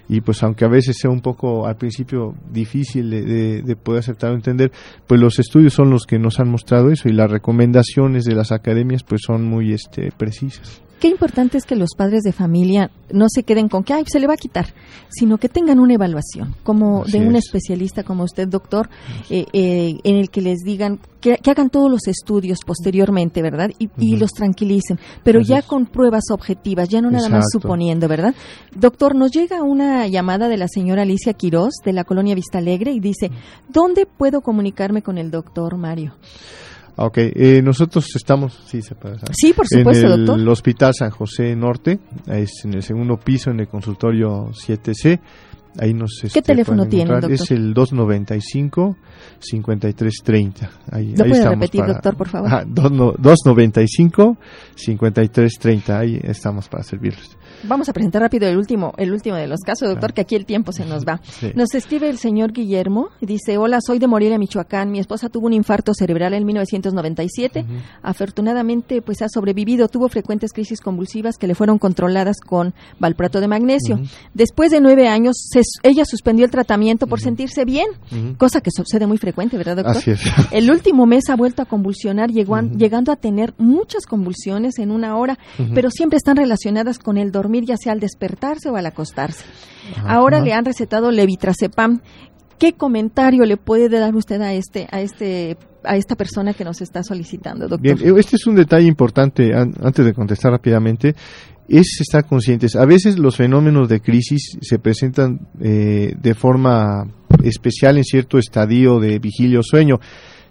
y 0.08 0.20
pues 0.20 0.42
aunque 0.42 0.66
a 0.66 0.68
veces 0.68 0.98
sea 0.98 1.10
un 1.10 1.22
poco 1.22 1.66
al 1.66 1.76
principio 1.76 2.34
difícil 2.50 3.08
de, 3.10 3.62
de 3.62 3.76
poder 3.76 4.00
aceptar 4.00 4.32
o 4.32 4.34
entender, 4.34 4.70
pues 5.06 5.18
los 5.18 5.38
estudios 5.38 5.72
son 5.72 5.90
los 5.90 6.04
que 6.04 6.18
nos 6.18 6.40
han 6.40 6.50
mostrado 6.50 6.90
eso 6.90 7.08
y 7.08 7.12
las 7.12 7.30
recomendaciones 7.30 8.24
de 8.24 8.34
las 8.34 8.52
academias 8.52 9.02
pues 9.02 9.22
son 9.26 9.44
muy 9.44 9.72
este 9.72 10.10
precisas 10.16 10.82
qué 11.04 11.10
importante 11.10 11.58
es 11.58 11.66
que 11.66 11.76
los 11.76 11.90
padres 11.94 12.22
de 12.22 12.32
familia 12.32 12.90
no 13.12 13.26
se 13.28 13.42
queden 13.42 13.68
con 13.68 13.84
que 13.84 13.92
ay 13.92 14.04
se 14.06 14.18
le 14.18 14.26
va 14.26 14.32
a 14.32 14.38
quitar, 14.38 14.72
sino 15.10 15.36
que 15.36 15.50
tengan 15.50 15.78
una 15.78 15.92
evaluación, 15.92 16.54
como 16.62 17.04
de 17.04 17.18
un 17.18 17.36
especialista 17.36 18.04
como 18.04 18.24
usted, 18.24 18.48
doctor, 18.48 18.88
eh, 19.28 19.44
eh, 19.52 19.98
en 20.02 20.16
el 20.16 20.30
que 20.30 20.40
les 20.40 20.60
digan 20.60 21.00
que, 21.20 21.38
hagan 21.44 21.68
todos 21.68 21.90
los 21.90 22.08
estudios 22.08 22.60
posteriormente, 22.64 23.42
¿verdad? 23.42 23.70
Y, 23.78 24.16
los 24.16 24.30
tranquilicen, 24.30 24.98
pero 25.22 25.42
ya 25.42 25.60
con 25.60 25.84
pruebas 25.84 26.30
objetivas, 26.30 26.88
ya 26.88 27.02
no 27.02 27.10
nada 27.10 27.28
más 27.28 27.50
suponiendo, 27.52 28.08
¿verdad? 28.08 28.34
Doctor, 28.74 29.14
nos 29.14 29.30
llega 29.30 29.62
una 29.62 30.06
llamada 30.06 30.48
de 30.48 30.56
la 30.56 30.68
señora 30.68 31.02
Alicia 31.02 31.34
Quirós 31.34 31.74
de 31.84 31.92
la 31.92 32.04
colonia 32.04 32.34
Vista 32.34 32.56
Alegre 32.56 32.92
y 32.92 33.00
dice, 33.00 33.30
¿dónde 33.68 34.06
puedo 34.06 34.40
comunicarme 34.40 35.02
con 35.02 35.18
el 35.18 35.30
doctor 35.30 35.76
Mario? 35.76 36.14
Ok, 36.96 37.18
eh, 37.18 37.60
nosotros 37.62 38.06
estamos, 38.14 38.60
sí, 38.66 38.80
se 38.80 38.94
Sí, 39.32 39.52
por 39.52 39.66
supuesto, 39.66 40.14
en 40.14 40.28
el 40.28 40.48
Hospital 40.48 40.94
San 40.94 41.10
José 41.10 41.56
Norte, 41.56 41.98
es 42.26 42.64
en 42.64 42.74
el 42.74 42.82
segundo 42.84 43.16
piso, 43.16 43.50
en 43.50 43.60
el 43.60 43.68
consultorio 43.68 44.50
7C. 44.52 45.18
Ahí 45.78 45.92
nos 45.92 46.18
¿Qué 46.20 46.28
este, 46.28 46.42
teléfono 46.42 46.86
tiene, 46.86 47.10
doctor? 47.10 47.32
Es 47.32 47.50
el 47.50 47.74
295 47.74 48.96
5330. 49.40 50.70
Ahí, 50.92 51.14
¿Lo 51.16 51.24
puede 51.24 51.48
repetir, 51.48 51.84
doctor, 51.84 52.16
por 52.16 52.28
favor? 52.28 52.48
Ah, 52.52 52.64
295 52.64 54.36
5330. 54.76 55.98
Ahí 55.98 56.20
estamos 56.22 56.68
para 56.68 56.84
servirles. 56.84 57.36
Vamos 57.64 57.88
a 57.88 57.92
presentar 57.92 58.22
rápido 58.22 58.46
el 58.46 58.56
último, 58.56 58.92
el 58.98 59.12
último 59.12 59.36
de 59.36 59.46
los 59.46 59.60
casos, 59.60 59.88
doctor, 59.88 60.12
que 60.12 60.20
aquí 60.20 60.34
el 60.34 60.44
tiempo 60.44 60.72
se 60.72 60.84
nos 60.84 61.04
va. 61.04 61.20
Nos 61.54 61.74
escribe 61.74 62.08
el 62.08 62.18
señor 62.18 62.52
Guillermo 62.52 63.08
y 63.20 63.26
dice, 63.26 63.56
hola, 63.56 63.78
soy 63.84 63.98
de 63.98 64.06
Morelia, 64.06 64.38
Michoacán. 64.38 64.90
Mi 64.90 64.98
esposa 64.98 65.28
tuvo 65.28 65.46
un 65.46 65.54
infarto 65.54 65.92
cerebral 65.94 66.34
en 66.34 66.44
1997. 66.44 67.64
Afortunadamente, 68.02 69.02
pues 69.02 69.22
ha 69.22 69.28
sobrevivido. 69.28 69.88
Tuvo 69.88 70.08
frecuentes 70.08 70.52
crisis 70.52 70.80
convulsivas 70.80 71.36
que 71.36 71.46
le 71.46 71.54
fueron 71.54 71.78
controladas 71.78 72.36
con 72.44 72.74
valprato 72.98 73.40
de 73.40 73.48
magnesio. 73.48 74.00
Después 74.34 74.70
de 74.70 74.80
nueve 74.80 75.08
años, 75.08 75.36
ella 75.82 76.04
suspendió 76.04 76.44
el 76.44 76.50
tratamiento 76.50 77.06
por 77.06 77.20
sentirse 77.20 77.64
bien, 77.64 77.86
cosa 78.38 78.60
que 78.60 78.70
sucede 78.70 79.06
muy 79.06 79.18
frecuente, 79.18 79.56
¿verdad, 79.56 79.76
doctor? 79.76 79.96
Así 79.96 80.10
es. 80.10 80.20
El 80.50 80.70
último 80.70 81.06
mes 81.06 81.28
ha 81.30 81.36
vuelto 81.36 81.62
a 81.62 81.64
convulsionar, 81.64 82.30
llegando 82.30 83.12
a 83.12 83.16
tener 83.16 83.54
muchas 83.58 84.06
convulsiones 84.06 84.78
en 84.78 84.90
una 84.90 85.16
hora, 85.16 85.38
pero 85.74 85.90
siempre 85.90 86.16
están 86.16 86.36
relacionadas 86.36 86.98
con 86.98 87.18
el 87.18 87.32
dormir 87.32 87.64
ya 87.64 87.76
sea 87.76 87.92
al 87.92 88.00
despertarse 88.00 88.70
o 88.70 88.76
al 88.76 88.86
acostarse. 88.86 89.44
Ahora 90.04 90.40
le 90.40 90.52
han 90.52 90.64
recetado 90.64 91.10
levitracepam. 91.10 92.00
¿Qué 92.58 92.74
comentario 92.74 93.44
le 93.44 93.56
puede 93.56 93.88
dar 93.88 94.14
usted 94.14 94.40
a 94.40 94.54
este 94.54 94.86
a 94.90 95.00
este 95.00 95.56
a 95.82 95.96
esta 95.96 96.14
persona 96.14 96.54
que 96.54 96.64
nos 96.64 96.80
está 96.80 97.02
solicitando, 97.02 97.68
doctor? 97.68 97.98
Bien, 97.98 98.18
este 98.18 98.36
es 98.36 98.46
un 98.46 98.54
detalle 98.54 98.86
importante 98.86 99.52
antes 99.54 100.04
de 100.04 100.14
contestar 100.14 100.52
rápidamente 100.52 101.14
es 101.68 101.98
estar 102.00 102.26
conscientes. 102.26 102.76
A 102.76 102.84
veces 102.84 103.18
los 103.18 103.36
fenómenos 103.36 103.88
de 103.88 104.00
crisis 104.00 104.58
se 104.60 104.78
presentan 104.78 105.40
eh, 105.60 106.14
de 106.20 106.34
forma 106.34 107.06
especial 107.42 107.98
en 107.98 108.04
cierto 108.04 108.38
estadio 108.38 109.00
de 109.00 109.18
vigilia 109.18 109.60
o 109.60 109.62
sueño. 109.62 110.00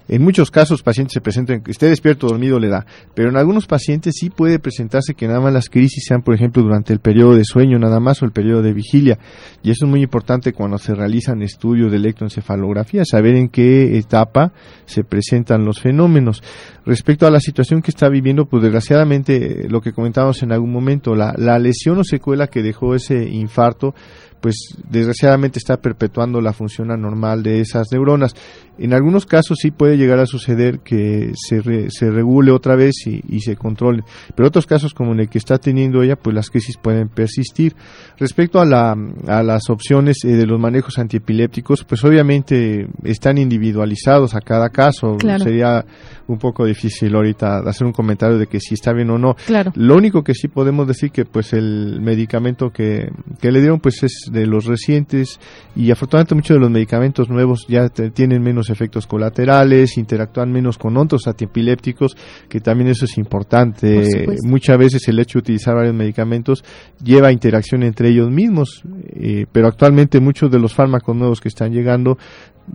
En 0.08 0.22
muchos 0.22 0.52
casos 0.52 0.84
pacientes 0.84 1.14
se 1.14 1.22
presentan 1.22 1.64
esté 1.68 1.88
despierto 1.88 2.28
dormido 2.28 2.60
le 2.60 2.68
da, 2.68 2.86
pero 3.14 3.30
en 3.30 3.38
algunos 3.38 3.68
pacientes 3.68 4.16
sí 4.20 4.30
puede 4.30 4.60
presentarse 4.60 5.14
que 5.14 5.28
nada 5.28 5.40
más 5.40 5.54
las 5.54 5.70
crisis 5.70 6.06
sean, 6.08 6.22
por 6.22 6.36
ejemplo, 6.36 6.62
durante 6.62 6.94
el 6.94 7.00
periodo 7.00 7.36
de 7.36 7.46
sueño 7.46 7.80
nada 7.80 8.00
más 8.00 8.22
o 8.22 8.26
el 8.26 8.32
periodo 8.32 8.62
de 8.62 8.74
vigilia. 8.74 9.18
Y 9.64 9.72
eso 9.72 9.86
es 9.86 9.90
muy 9.90 10.02
importante 10.02 10.54
cuando 10.54 10.78
se 10.78 10.94
realizan 10.94 11.42
estudios 11.42 11.92
de 11.92 11.98
electroencefalografía, 11.98 13.06
saber 13.06 13.36
en 13.36 13.50
qué 13.50 13.98
etapa 13.98 14.54
se 14.86 15.04
presentan 15.04 15.66
los 15.66 15.80
fenómenos. 15.80 16.44
Respecto 16.86 17.26
a 17.26 17.32
la 17.32 17.40
situación 17.40 17.82
que 17.82 17.92
está 17.92 18.10
viviendo, 18.10 18.46
pues 18.46 18.64
desgraciadamente 18.64 19.68
lo 19.70 19.82
que 19.82 19.94
comentábamos 19.94 20.44
en 20.44 20.52
algún 20.52 20.72
momento, 20.72 21.16
la, 21.16 21.34
la 21.38 21.58
lesión 21.60 21.98
o 22.00 22.04
secuela 22.04 22.48
que 22.48 22.62
dejó 22.62 22.94
ese 22.96 23.30
infarto, 23.30 23.96
pues 24.44 24.76
desgraciadamente 24.90 25.58
está 25.58 25.78
perpetuando 25.78 26.42
la 26.42 26.52
función 26.52 26.92
anormal 26.92 27.44
de 27.44 27.62
esas 27.62 27.88
neuronas. 27.94 28.36
En 28.78 28.94
algunos 28.94 29.26
casos 29.26 29.60
sí 29.62 29.72
puede 29.72 29.96
llegar 29.96 30.20
a 30.20 30.26
suceder 30.26 30.80
que 30.80 31.32
se, 31.36 31.90
se 31.90 32.12
regule 32.12 32.52
otra 32.52 32.76
vez 32.76 33.08
y, 33.08 33.40
se 33.40 33.56
controle, 33.56 34.04
pero 34.36 34.50
otros 34.50 34.66
casos 34.66 34.94
como 34.94 35.14
en 35.14 35.22
el 35.22 35.30
que 35.30 35.38
está 35.38 35.60
teniendo 35.60 36.02
ella, 36.02 36.18
pues 36.18 36.36
las 36.36 36.50
crisis 36.50 36.76
pueden 36.76 37.08
persistir. 37.08 37.74
Respecto 38.18 38.60
a, 38.60 38.66
la, 38.66 38.98
a 39.28 39.44
las 39.44 39.70
opciones 39.70 40.18
eh, 40.26 40.30
de 40.30 40.46
los 40.46 40.60
manejos 40.60 41.00
antiepilépticos, 41.00 41.86
pues 41.86 42.04
obviamente 42.04 42.88
están 43.06 43.38
individualizados 43.38 44.36
a 44.36 44.42
cada 44.42 44.72
caso. 44.72 45.18
Sería 45.42 45.86
un 46.28 46.38
poco 46.38 46.66
difícil 46.66 47.16
ahorita 47.16 47.60
hacer 47.60 47.88
un 47.88 47.94
comentario 47.94 48.38
de 48.38 48.48
que 48.48 48.60
si 48.60 48.74
está 48.74 48.92
bien 48.92 49.10
o 49.10 49.18
no. 49.18 49.38
Lo 49.76 49.96
único 49.96 50.22
que 50.22 50.34
sí 50.34 50.50
podemos 50.50 50.86
decir 50.86 51.12
que 51.12 51.24
pues 51.24 51.54
el 51.54 52.02
medicamento 52.02 52.72
que, 52.72 53.10
que 53.40 53.52
le 53.52 53.62
dieron 53.62 53.80
pues 53.80 54.04
es 54.04 54.30
de 54.34 54.48
los 54.48 54.66
recientes 54.66 55.40
y 55.76 55.92
afortunadamente 55.92 56.36
muchos 56.36 56.56
de 56.56 56.60
los 56.60 56.72
medicamentos 56.72 57.30
nuevos 57.30 57.66
ya 57.68 57.88
tienen 57.90 58.42
menos 58.42 58.70
efectos 58.70 59.08
colaterales, 59.08 59.98
interactúan 59.98 60.52
menos 60.52 60.78
con 60.78 60.98
otros 60.98 61.28
antiepilépticos, 61.28 62.18
que 62.50 62.60
también 62.60 62.90
eso 62.90 63.06
es 63.06 63.18
importante. 63.18 64.28
Muchas 64.44 64.78
veces 64.78 65.08
el 65.08 65.20
hecho 65.20 65.40
de 65.40 65.44
utilizar 65.44 65.76
varios 65.76 65.96
medicamentos 65.96 66.64
lleva 67.02 67.30
a 67.30 67.32
interacción 67.32 67.84
entre 67.84 68.10
ellos 68.10 68.30
mismos, 68.30 68.84
eh, 69.14 69.46
pero 69.52 69.68
actualmente 69.68 70.20
muchos 70.20 70.52
de 70.52 70.60
los 70.60 70.74
fármacos 70.74 71.16
nuevos 71.16 71.40
que 71.40 71.50
están 71.50 71.72
llegando 71.72 72.18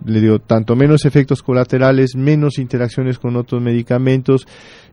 le 0.05 0.21
dio 0.21 0.39
tanto 0.39 0.75
menos 0.75 1.05
efectos 1.05 1.41
colaterales, 1.41 2.15
menos 2.15 2.59
interacciones 2.59 3.17
con 3.17 3.35
otros 3.35 3.61
medicamentos, 3.61 4.47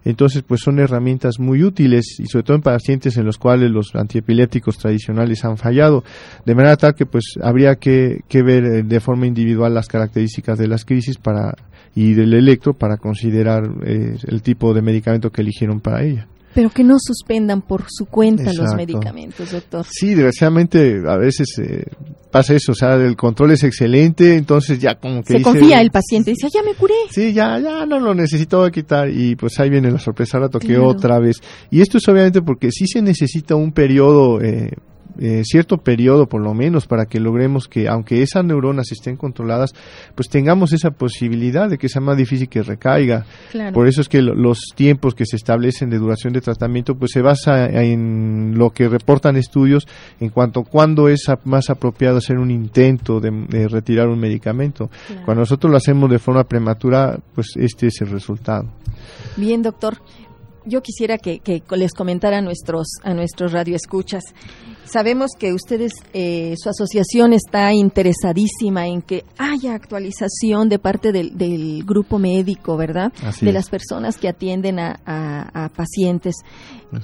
entonces 0.05 0.42
pues 0.42 0.61
son 0.62 0.79
herramientas 0.79 1.38
muy 1.38 1.62
útiles 1.62 2.18
y 2.18 2.26
sobre 2.26 2.44
todo 2.44 2.57
en 2.57 2.62
pacientes 2.62 3.16
en 3.16 3.26
los 3.26 3.38
cuales 3.38 3.70
los 3.70 3.94
antiepilépticos 3.94 4.79
tradicionales 4.79 5.44
han 5.44 5.57
fallado, 5.57 6.05
de 6.44 6.55
manera 6.56 6.76
tal 6.76 6.94
que 6.94 7.06
pues 7.06 7.34
habría 7.40 7.76
que, 7.76 8.22
que 8.28 8.42
ver 8.42 8.64
eh, 8.64 8.82
de 8.82 9.00
forma 9.00 9.26
individual 9.26 9.74
las 9.74 9.86
características 9.86 10.58
de 10.58 10.66
las 10.66 10.84
crisis 10.84 11.18
para 11.18 11.54
y 11.94 12.12
del 12.12 12.34
electro 12.34 12.74
para 12.74 12.98
considerar 12.98 13.64
eh, 13.84 14.16
el 14.26 14.42
tipo 14.42 14.74
de 14.74 14.82
medicamento 14.82 15.30
que 15.30 15.40
eligieron 15.40 15.80
para 15.80 16.04
ella. 16.04 16.28
Pero 16.54 16.70
que 16.70 16.84
no 16.84 16.96
suspendan 16.98 17.60
por 17.60 17.84
su 17.88 18.06
cuenta 18.06 18.50
los 18.54 18.74
medicamentos, 18.74 19.52
doctor. 19.52 19.84
Sí, 19.90 20.14
desgraciadamente 20.14 21.02
a 21.06 21.16
veces 21.16 21.48
eh, 21.58 21.84
pasa 22.30 22.54
eso, 22.54 22.72
o 22.72 22.74
sea, 22.74 22.94
el 22.94 23.14
control 23.14 23.52
es 23.52 23.62
excelente, 23.62 24.36
entonces 24.36 24.78
ya 24.78 24.94
como 24.94 25.22
que... 25.22 25.34
Se 25.34 25.42
confía 25.42 25.82
el 25.82 25.90
paciente, 25.90 26.30
dice, 26.30 26.48
ya 26.52 26.62
me 26.62 26.72
curé. 26.74 26.94
Sí, 27.10 27.34
ya, 27.34 27.58
ya 27.58 27.84
no 27.84 28.00
lo 28.00 28.14
necesito 28.14 28.70
quitar 28.70 29.10
y 29.10 29.36
pues 29.36 29.60
ahí 29.60 29.68
viene 29.68 29.90
la 29.90 29.98
sorpresa, 29.98 30.38
ahora 30.38 30.48
toqué 30.48 30.78
otra 30.78 31.18
vez. 31.18 31.42
Y 31.70 31.82
esto 31.82 31.98
es 31.98 32.08
obviamente 32.08 32.40
porque 32.40 32.70
sí 32.70 32.86
se 32.86 33.02
necesita 33.02 33.54
un 33.54 33.72
periodo... 33.72 34.40
Eh, 34.40 34.70
eh, 35.18 35.42
cierto 35.44 35.79
periodo 35.79 36.29
por 36.29 36.42
lo 36.42 36.55
menos 36.55 36.87
para 36.87 37.07
que 37.07 37.20
logremos 37.20 37.68
que 37.68 37.88
aunque 37.88 38.22
esas 38.22 38.44
neuronas 38.44 38.92
estén 38.92 39.16
controladas 39.16 39.74
pues 40.14 40.29
tengamos 40.29 40.72
esa 40.72 40.90
posibilidad 40.90 41.68
de 41.68 41.79
que 41.79 41.88
sea 41.88 42.00
más 42.00 42.16
difícil 42.16 42.48
que 42.48 42.62
recaiga. 42.62 43.24
Por 43.72 43.88
eso 43.88 44.00
es 44.00 44.09
que 44.09 44.22
los 44.22 44.59
tiempos 44.74 45.14
que 45.14 45.26
se 45.26 45.37
establecen 45.37 45.90
de 45.90 45.98
duración 45.98 46.33
de 46.33 46.40
tratamiento 46.40 46.94
pues 46.96 47.12
se 47.12 47.22
basa 47.22 47.66
en 47.66 48.55
lo 48.57 48.70
que 48.70 48.88
reportan 48.88 49.37
estudios 49.37 49.87
en 50.20 50.31
cuanto 50.31 50.61
a 50.61 50.64
cuándo 50.64 51.09
es 51.09 51.26
más 51.44 51.70
apropiado 51.70 52.18
hacer 52.18 52.38
un 52.38 52.50
intento 52.50 53.20
de, 53.20 53.68
retirar 53.68 54.09
un 54.09 54.18
medicamento. 54.18 54.90
Cuando 55.24 55.40
nosotros 55.40 55.70
lo 55.70 55.76
hacemos 55.76 56.11
de 56.11 56.18
forma 56.18 56.44
prematura 56.44 57.18
pues 57.35 57.48
este 57.57 57.88
es 57.88 58.00
el 58.00 58.11
resultado. 58.11 58.68
Bien 59.37 59.62
doctor 59.62 59.98
yo 60.66 60.83
quisiera 60.83 61.18
que, 61.18 61.40
les 61.70 61.92
comentara 61.92 62.38
a 62.38 62.42
nuestros 62.42 62.87
a 63.02 63.14
nuestros 63.14 63.52
radioescuchas. 63.52 64.22
Sabemos 64.85 65.33
que 65.37 65.52
ustedes, 65.52 65.92
eh, 66.12 66.55
su 66.57 66.68
asociación 66.68 67.33
está 67.33 67.72
interesadísima 67.72 68.87
en 68.87 69.02
que 69.02 69.24
haya 69.37 69.74
actualización 69.74 70.68
de 70.68 70.79
parte 70.79 71.11
del, 71.11 71.85
grupo 71.85 72.18
médico, 72.18 72.76
¿verdad? 72.76 73.12
de 73.40 73.52
las 73.52 73.68
personas 73.68 74.16
que 74.16 74.29
atienden 74.29 74.79
a, 74.79 75.70
pacientes. 75.74 76.37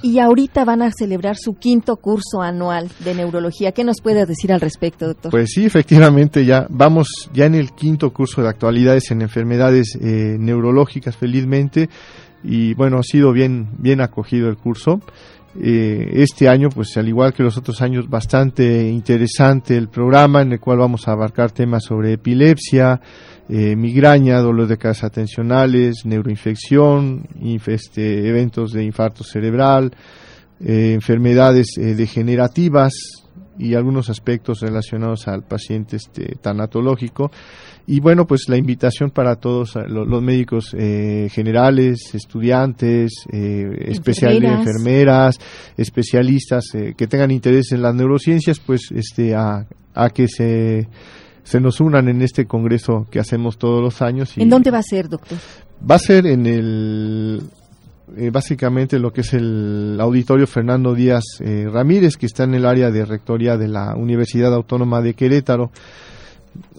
Y 0.01 0.19
ahorita 0.19 0.63
van 0.63 0.81
a 0.81 0.91
celebrar 0.91 1.35
su 1.37 1.55
quinto 1.55 1.97
curso 1.97 2.41
anual 2.41 2.89
de 3.03 3.13
neurología. 3.13 3.73
¿Qué 3.73 3.83
nos 3.83 4.01
puede 4.01 4.25
decir 4.25 4.53
al 4.53 4.61
respecto, 4.61 5.07
doctor? 5.07 5.31
Pues 5.31 5.51
sí, 5.53 5.65
efectivamente, 5.65 6.45
ya 6.45 6.65
vamos 6.69 7.07
ya 7.33 7.45
en 7.45 7.55
el 7.55 7.73
quinto 7.73 8.11
curso 8.13 8.41
de 8.41 8.49
actualidades 8.49 9.11
en 9.11 9.21
enfermedades 9.21 9.97
eh, 9.99 10.37
neurológicas, 10.39 11.17
felizmente 11.17 11.89
y 12.43 12.73
bueno, 12.73 12.97
ha 12.97 13.03
sido 13.03 13.31
bien, 13.31 13.69
bien 13.77 14.01
acogido 14.01 14.49
el 14.49 14.57
curso. 14.57 14.99
Eh, 15.61 16.09
este 16.15 16.49
año, 16.49 16.69
pues 16.69 16.97
al 16.97 17.07
igual 17.07 17.33
que 17.33 17.43
los 17.43 17.57
otros 17.57 17.81
años, 17.81 18.09
bastante 18.09 18.89
interesante 18.89 19.77
el 19.77 19.87
programa 19.87 20.41
en 20.41 20.51
el 20.51 20.59
cual 20.59 20.79
vamos 20.79 21.07
a 21.07 21.11
abarcar 21.11 21.51
temas 21.51 21.83
sobre 21.83 22.13
epilepsia, 22.13 22.99
eh, 23.47 23.75
migraña, 23.75 24.39
dolores 24.39 24.69
de 24.69 24.77
cabeza 24.77 25.07
atencionales, 25.07 26.05
neuroinfección, 26.05 27.27
este, 27.67 28.27
eventos 28.27 28.71
de 28.71 28.83
infarto 28.83 29.23
cerebral, 29.23 29.93
eh, 30.59 30.93
enfermedades 30.93 31.67
degenerativas 31.75 33.22
y 33.57 33.75
algunos 33.75 34.09
aspectos 34.09 34.61
relacionados 34.61 35.27
al 35.27 35.43
paciente 35.43 35.97
este, 35.97 36.35
tanatológico. 36.41 37.31
Y 37.85 37.99
bueno, 37.99 38.25
pues 38.25 38.47
la 38.47 38.57
invitación 38.57 39.11
para 39.11 39.35
todos 39.35 39.75
los, 39.87 40.21
médicos 40.21 40.73
eh, 40.77 41.27
generales, 41.31 42.15
estudiantes, 42.15 43.11
eh, 43.31 43.91
enfermeras. 43.93 44.59
enfermeras, 44.59 45.39
especialistas 45.77 46.63
eh, 46.73 46.93
que 46.97 47.07
tengan 47.07 47.31
interés 47.31 47.71
en 47.73 47.81
las 47.81 47.93
neurociencias, 47.93 48.59
pues 48.59 48.89
este 48.93 49.35
a, 49.35 49.67
a 49.93 50.09
que 50.11 50.27
se, 50.29 50.87
se 51.43 51.59
nos 51.59 51.81
unan 51.81 52.07
en 52.07 52.21
este 52.21 52.45
congreso 52.45 53.05
que 53.11 53.19
hacemos 53.19 53.57
todos 53.57 53.81
los 53.81 54.01
años. 54.01 54.37
¿En 54.37 54.49
dónde 54.49 54.71
va 54.71 54.79
a 54.79 54.83
ser, 54.83 55.09
doctor? 55.09 55.37
Va 55.89 55.95
a 55.95 55.99
ser 55.99 56.25
en 56.25 56.45
el 56.45 57.43
eh, 58.17 58.29
básicamente 58.31 58.99
lo 58.99 59.11
que 59.11 59.21
es 59.21 59.33
el 59.33 59.97
auditorio 59.99 60.47
Fernando 60.47 60.93
Díaz 60.93 61.23
Ramírez, 61.39 62.17
que 62.17 62.25
está 62.25 62.43
en 62.43 62.55
el 62.55 62.65
área 62.65 62.91
de 62.91 63.05
rectoría 63.05 63.57
de 63.57 63.67
la 63.67 63.95
Universidad 63.95 64.53
Autónoma 64.53 65.01
de 65.01 65.13
Querétaro. 65.13 65.71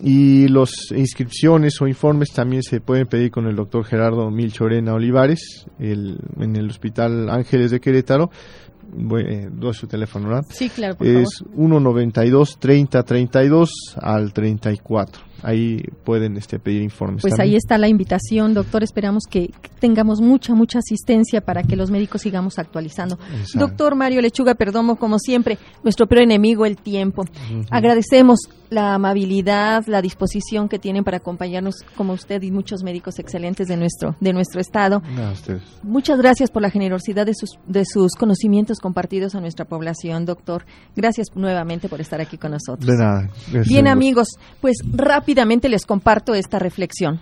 Y 0.02 0.48
las 0.48 0.70
inscripciones 0.94 1.80
o 1.80 1.88
informes 1.88 2.30
también 2.30 2.62
se 2.62 2.80
pueden 2.80 3.06
pedir 3.06 3.30
con 3.30 3.46
el 3.46 3.56
doctor 3.56 3.84
Gerardo 3.84 4.30
Milchorena 4.30 4.94
Olivares 4.94 5.66
en 5.78 6.56
el 6.56 6.70
Hospital 6.70 7.30
Ángeles 7.30 7.70
de 7.70 7.80
Querétaro. 7.80 8.30
Voy, 8.96 9.22
eh, 9.26 9.48
doy 9.50 9.74
su 9.74 9.87
teléfono, 9.87 10.28
¿verdad? 10.28 10.46
Sí, 10.50 10.68
claro, 10.68 10.96
por 10.96 11.06
es 11.06 11.42
192 11.56 12.58
30 12.58 13.02
32 13.02 13.70
al 14.00 14.32
34 14.32 15.34
ahí 15.44 15.83
pueden 16.04 16.37
este, 16.37 16.59
pedir 16.59 16.83
informes. 16.83 17.22
Pues 17.22 17.38
ahí 17.38 17.54
está 17.54 17.78
la 17.78 17.88
invitación, 17.88 18.54
doctor. 18.54 18.83
Esperamos 18.83 19.24
que 19.30 19.50
tengamos 19.78 20.20
mucha, 20.20 20.54
mucha 20.54 20.78
asistencia 20.78 21.42
para 21.42 21.62
que 21.62 21.76
los 21.76 21.90
médicos 21.90 22.22
sigamos 22.22 22.59
actualizando. 22.59 23.18
Doctor 23.54 23.94
Mario 23.94 24.22
Lechuga 24.22 24.54
Perdomo, 24.54 24.96
como 24.96 25.18
siempre, 25.18 25.59
nuestro 25.83 26.07
peor 26.07 26.22
enemigo, 26.22 26.64
el 26.64 26.76
tiempo. 26.78 27.24
Agradecemos 27.70 28.40
la 28.70 28.94
amabilidad, 28.94 29.85
la 29.87 30.02
disposición 30.02 30.68
que 30.68 30.78
tienen 30.78 31.04
para 31.04 31.18
acompañarnos, 31.18 31.76
como 31.96 32.14
usted 32.14 32.42
y 32.42 32.50
muchos 32.50 32.83
médicos 32.83 33.18
excelentes 33.18 33.68
de 33.68 33.76
nuestro, 33.76 34.16
de 34.20 34.33
nuestro 34.33 34.61
estado. 34.61 35.02
Muchas 35.83 36.18
gracias 36.18 36.50
por 36.50 36.62
la 36.62 36.70
generosidad 36.70 37.26
de 37.26 37.35
sus, 37.35 37.50
de 37.66 37.85
sus 37.85 38.14
conocimientos 38.14 38.80
compartidos 38.80 39.35
a 39.35 39.40
nuestra 39.40 39.66
población, 39.66 40.24
doctor. 40.24 40.64
Gracias 40.96 41.28
nuevamente 41.35 41.88
por 41.88 42.00
estar 42.00 42.20
aquí 42.20 42.38
con 42.38 42.52
nosotros. 42.52 42.87
De 42.87 42.96
nada. 42.96 43.28
Bien, 43.66 43.87
amigos, 43.87 44.28
pues 44.61 44.78
rápido 44.90 45.34
rápidamente 45.35 45.68
les 45.68 45.85
comparto 45.85 46.33
esta 46.35 46.61
reflexión. 46.61 47.18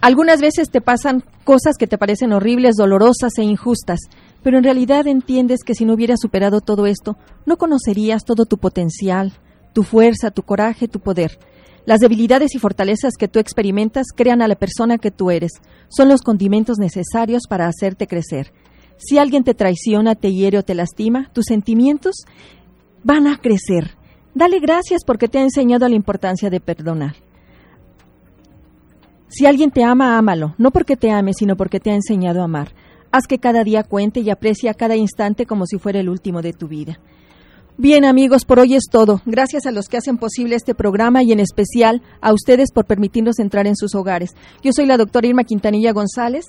Algunas 0.00 0.40
veces 0.40 0.70
te 0.70 0.80
pasan 0.80 1.24
cosas 1.42 1.76
que 1.76 1.88
te 1.88 1.98
parecen 1.98 2.32
horribles, 2.32 2.76
dolorosas 2.76 3.36
e 3.38 3.42
injustas, 3.42 3.98
pero 4.44 4.56
en 4.56 4.62
realidad 4.62 5.08
entiendes 5.08 5.64
que 5.64 5.74
si 5.74 5.84
no 5.84 5.94
hubieras 5.94 6.20
superado 6.20 6.60
todo 6.60 6.86
esto, 6.86 7.16
no 7.46 7.58
conocerías 7.58 8.24
todo 8.24 8.44
tu 8.44 8.58
potencial, 8.58 9.32
tu 9.72 9.82
fuerza, 9.82 10.30
tu 10.30 10.42
coraje, 10.42 10.86
tu 10.86 11.00
poder. 11.00 11.40
Las 11.86 11.98
debilidades 11.98 12.54
y 12.54 12.60
fortalezas 12.60 13.14
que 13.18 13.26
tú 13.26 13.40
experimentas 13.40 14.06
crean 14.14 14.42
a 14.42 14.48
la 14.48 14.54
persona 14.54 14.98
que 14.98 15.10
tú 15.10 15.32
eres. 15.32 15.50
Son 15.88 16.08
los 16.08 16.22
condimentos 16.22 16.78
necesarios 16.78 17.42
para 17.48 17.66
hacerte 17.66 18.06
crecer. 18.06 18.52
Si 18.96 19.18
alguien 19.18 19.42
te 19.42 19.54
traiciona, 19.54 20.14
te 20.14 20.32
hiere 20.32 20.58
o 20.58 20.62
te 20.62 20.74
lastima, 20.76 21.30
tus 21.32 21.46
sentimientos 21.46 22.14
van 23.02 23.26
a 23.26 23.38
crecer. 23.38 23.96
Dale 24.34 24.60
gracias 24.60 25.02
porque 25.04 25.26
te 25.26 25.38
ha 25.38 25.42
enseñado 25.42 25.88
la 25.88 25.96
importancia 25.96 26.50
de 26.50 26.60
perdonar. 26.60 27.16
Si 29.30 29.46
alguien 29.46 29.70
te 29.70 29.84
ama, 29.84 30.18
ámalo, 30.18 30.54
no 30.58 30.72
porque 30.72 30.96
te 30.96 31.12
ame, 31.12 31.32
sino 31.34 31.56
porque 31.56 31.78
te 31.78 31.92
ha 31.92 31.94
enseñado 31.94 32.40
a 32.40 32.44
amar. 32.44 32.72
Haz 33.12 33.28
que 33.28 33.38
cada 33.38 33.62
día 33.62 33.84
cuente 33.84 34.20
y 34.20 34.28
aprecia 34.28 34.74
cada 34.74 34.96
instante 34.96 35.46
como 35.46 35.66
si 35.66 35.78
fuera 35.78 36.00
el 36.00 36.08
último 36.08 36.42
de 36.42 36.52
tu 36.52 36.66
vida. 36.66 36.98
Bien 37.76 38.04
amigos, 38.04 38.44
por 38.44 38.58
hoy 38.58 38.74
es 38.74 38.84
todo. 38.90 39.22
Gracias 39.26 39.66
a 39.66 39.70
los 39.70 39.86
que 39.86 39.96
hacen 39.96 40.18
posible 40.18 40.56
este 40.56 40.74
programa 40.74 41.22
y 41.22 41.30
en 41.30 41.38
especial 41.38 42.02
a 42.20 42.32
ustedes 42.32 42.72
por 42.72 42.86
permitirnos 42.86 43.38
entrar 43.38 43.68
en 43.68 43.76
sus 43.76 43.94
hogares. 43.94 44.32
Yo 44.64 44.72
soy 44.72 44.86
la 44.86 44.96
doctora 44.96 45.28
Irma 45.28 45.44
Quintanilla 45.44 45.92
González 45.92 46.46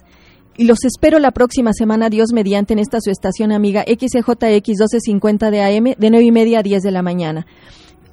y 0.58 0.66
los 0.66 0.84
espero 0.84 1.20
la 1.20 1.32
próxima 1.32 1.74
semana, 1.74 2.10
Dios 2.10 2.34
mediante, 2.34 2.74
en 2.74 2.80
esta 2.80 3.00
su 3.00 3.12
estación 3.12 3.52
amiga 3.52 3.86
XJX 3.88 4.68
1250 4.68 5.52
de 5.52 5.64
AM 5.64 5.84
de 5.98 6.10
9 6.10 6.26
y 6.26 6.32
media 6.32 6.60
a 6.60 6.64
10 6.64 6.82
de 6.82 6.92
la 6.92 7.04
mañana. 7.04 7.46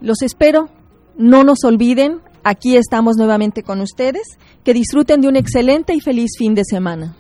Los 0.01 0.23
espero, 0.23 0.69
no 1.17 1.43
nos 1.43 1.65
olviden, 1.65 2.21
Aquí 2.45 2.77
estamos 2.77 3.17
nuevamente 3.17 3.63
con 3.63 3.81
ustedes. 3.81 4.39
Que 4.65 4.75
disfruten 4.75 5.21
de 5.21 5.29
un 5.29 5.37
excelente 5.37 5.95
y 5.95 6.01
feliz 6.01 6.31
fin 6.39 6.55
de 6.55 6.65
semana. 6.65 7.17